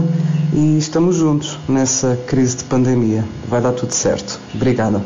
[0.54, 3.24] e estamos juntos nessa crise de pandemia.
[3.48, 4.38] Vai dar tudo certo.
[4.54, 5.02] Obrigada.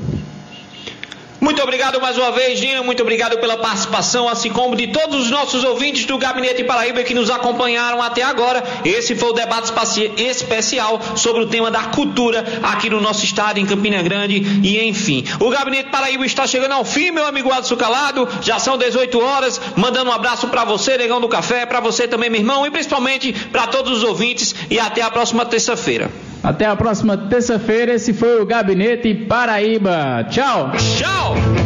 [1.45, 2.81] Muito obrigado mais uma vez, Gina.
[2.81, 7.13] Muito obrigado pela participação, assim como de todos os nossos ouvintes do Gabinete Paraíba que
[7.13, 8.63] nos acompanharam até agora.
[8.83, 9.71] Esse foi o debate
[10.17, 14.37] especial sobre o tema da cultura aqui no nosso estado, em Campina Grande.
[14.63, 18.27] E enfim, o Gabinete Paraíba está chegando ao fim, meu amigo Adson Calado.
[18.41, 19.61] Já são 18 horas.
[19.75, 23.31] Mandando um abraço para você, Negão do Café, para você também, meu irmão, e principalmente
[23.51, 24.55] para todos os ouvintes.
[24.67, 26.09] E até a próxima terça-feira.
[26.45, 27.95] Até a próxima terça-feira.
[27.95, 30.23] Esse foi o Gabinete Paraíba.
[30.29, 30.71] Tchau.
[30.77, 31.64] Tchau.